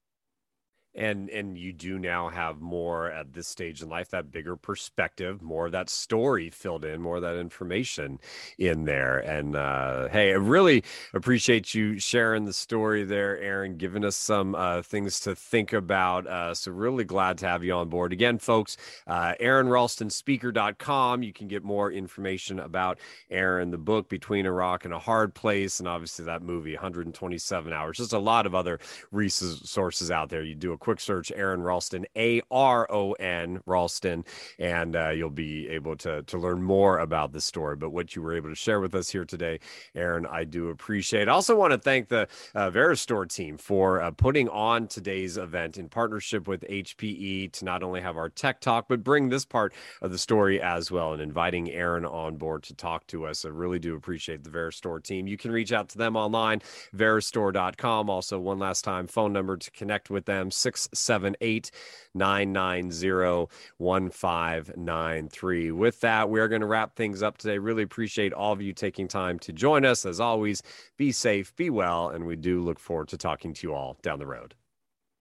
And 0.96 1.30
and 1.30 1.58
you 1.58 1.74
do 1.74 2.00
now 2.00 2.30
have 2.30 2.62
more 2.62 3.12
at 3.12 3.34
this 3.34 3.48
stage 3.48 3.82
in 3.82 3.90
life 3.90 4.10
that 4.10 4.32
bigger 4.32 4.56
perspective 4.56 5.42
more 5.42 5.66
of 5.68 5.72
that 5.74 5.90
story 5.90 6.50
filled 6.50 6.86
in 6.86 7.02
more 7.02 7.18
of 7.18 7.22
that 7.22 7.38
information 7.38 8.20
in 8.58 8.86
there. 8.86 9.18
And 9.20 9.56
uh, 9.56 10.08
hey 10.10 10.32
i 10.32 10.36
really 10.36 10.84
appreciate 11.14 11.74
you 11.74 12.00
sharing 12.00 12.46
the 12.46 12.54
story 12.54 13.04
there 13.04 13.40
aron 13.42 13.78
giving 13.78 14.06
us 14.06 14.16
some 14.16 14.56
uh, 14.56 14.82
things 14.82 15.20
to 15.22 15.36
think 15.36 15.74
about 15.74 16.28
uh, 16.28 16.54
so 16.54 16.72
really 16.72 17.04
glad 17.04 17.38
to 17.40 17.48
have 17.48 17.64
you 17.64 17.74
on 17.74 17.90
board. 17.90 18.14
Again 18.14 18.40
folks 18.40 18.78
uh, 19.08 19.34
aronralstonspeaker.com 19.42 21.24
you 21.24 21.34
can 21.34 21.48
get 21.48 21.64
more 21.64 21.92
information 21.92 22.60
about 22.60 23.00
aron 23.30 23.72
the 23.72 23.78
book 23.78 24.08
between 24.10 24.46
a 24.46 24.52
rock 24.52 24.86
and 24.86 24.94
a 24.94 25.00
hard 25.00 25.34
place 25.34 25.80
and 25.80 25.88
obviously 25.88 26.26
that 26.26 26.42
movie 26.42 26.74
127 26.74 27.74
hours. 27.74 27.98
Just 27.98 28.14
a 28.14 28.20
lot 28.20 28.46
of 28.46 28.56
other 28.56 28.80
resources 29.12 30.12
out 30.12 30.30
there. 30.30 30.44
You 30.44 30.56
do 30.56 30.74
a 30.74 30.78
quick 30.86 31.00
search 31.00 31.32
Aron 31.36 31.64
Ralston, 31.64 32.06
A 32.16 32.42
R 32.52 32.88
O 32.92 33.14
N 33.14 33.60
Ralston, 33.66 34.24
and 34.60 34.96
uh, 34.96 35.10
you'll 35.10 35.32
be 35.32 35.68
able 35.68 35.98
to 35.98 36.22
to 36.22 36.38
learn 36.38 36.62
more 36.62 37.00
about 37.00 37.34
the 37.34 37.42
story. 37.42 37.76
But 37.76 37.90
what 37.90 38.16
you 38.16 38.22
were 38.22 38.36
able 38.36 38.50
to 38.50 38.56
share 38.56 38.80
with 38.80 38.94
us 38.94 39.10
here 39.10 39.26
today, 39.26 39.60
Aron, 39.96 40.28
I 40.28 40.44
do 40.44 40.70
appreciate. 40.70 41.28
I 41.28 41.32
also 41.32 41.56
want 41.58 41.72
to 41.74 41.80
thank 41.80 42.10
the 42.10 42.28
uh, 42.54 42.70
VeriStor 42.70 43.28
team 43.28 43.58
for 43.58 44.00
uh, 44.00 44.12
putting 44.12 44.48
on 44.50 44.88
today's 44.88 45.38
event 45.38 45.78
in 45.78 45.90
partnership 45.90 46.48
with 46.48 46.62
HPE 46.62 47.52
to 47.54 47.66
not 47.66 47.82
only 47.82 48.00
have 48.00 48.16
our 48.16 48.30
tech 48.30 48.62
talk, 48.62 48.86
but 48.88 49.04
bring 49.04 49.30
this 49.30 49.44
part 49.44 49.74
of 50.04 50.12
the 50.12 50.20
story 50.20 50.62
as 50.62 50.92
well, 50.92 51.14
and 51.14 51.22
inviting 51.22 51.72
Aron 51.72 52.06
on 52.06 52.38
board 52.38 52.62
to 52.64 52.76
talk 52.76 53.08
to 53.08 53.26
us. 53.26 53.44
I 53.44 53.50
really 53.50 53.80
do 53.80 53.96
appreciate 53.96 54.44
the 54.44 54.52
VeriStor 54.52 55.02
team. 55.02 55.26
You 55.26 55.38
can 55.38 55.52
reach 55.52 55.74
out 55.74 55.90
to 55.90 55.98
them 55.98 56.16
online, 56.16 56.62
veristor.com. 56.96 58.08
Also, 58.08 58.40
one 58.40 58.60
last 58.60 58.84
time, 58.84 59.08
phone 59.08 59.34
number 59.34 59.58
to 59.58 59.72
connect 59.72 60.12
with 60.12 60.26
them, 60.26 60.52
678 60.78 61.72
990 62.14 63.48
1593. 63.78 65.72
With 65.72 66.00
that, 66.02 66.30
we're 66.30 66.48
going 66.48 66.62
to 66.62 66.68
wrap 66.68 66.96
things 66.96 67.24
up 67.24 67.38
today. 67.38 67.58
Really 67.58 67.84
appreciate 67.84 68.34
all 68.34 68.54
of 68.54 68.62
you 68.62 68.74
taking 68.74 69.08
time 69.08 69.40
to 69.40 69.54
join 69.54 69.86
us. 69.86 70.06
As 70.06 70.20
always, 70.20 70.62
be 70.98 71.12
safe, 71.12 71.56
be 71.56 71.70
well, 71.70 72.10
and 72.10 72.26
we 72.26 72.36
do 72.36 72.62
look 72.62 72.80
forward 72.80 73.08
to 73.10 73.18
talking 73.18 73.54
to 73.54 73.68
you 73.68 73.74
all 73.74 73.98
down 74.02 74.20
the 74.20 74.28
road. 74.28 74.56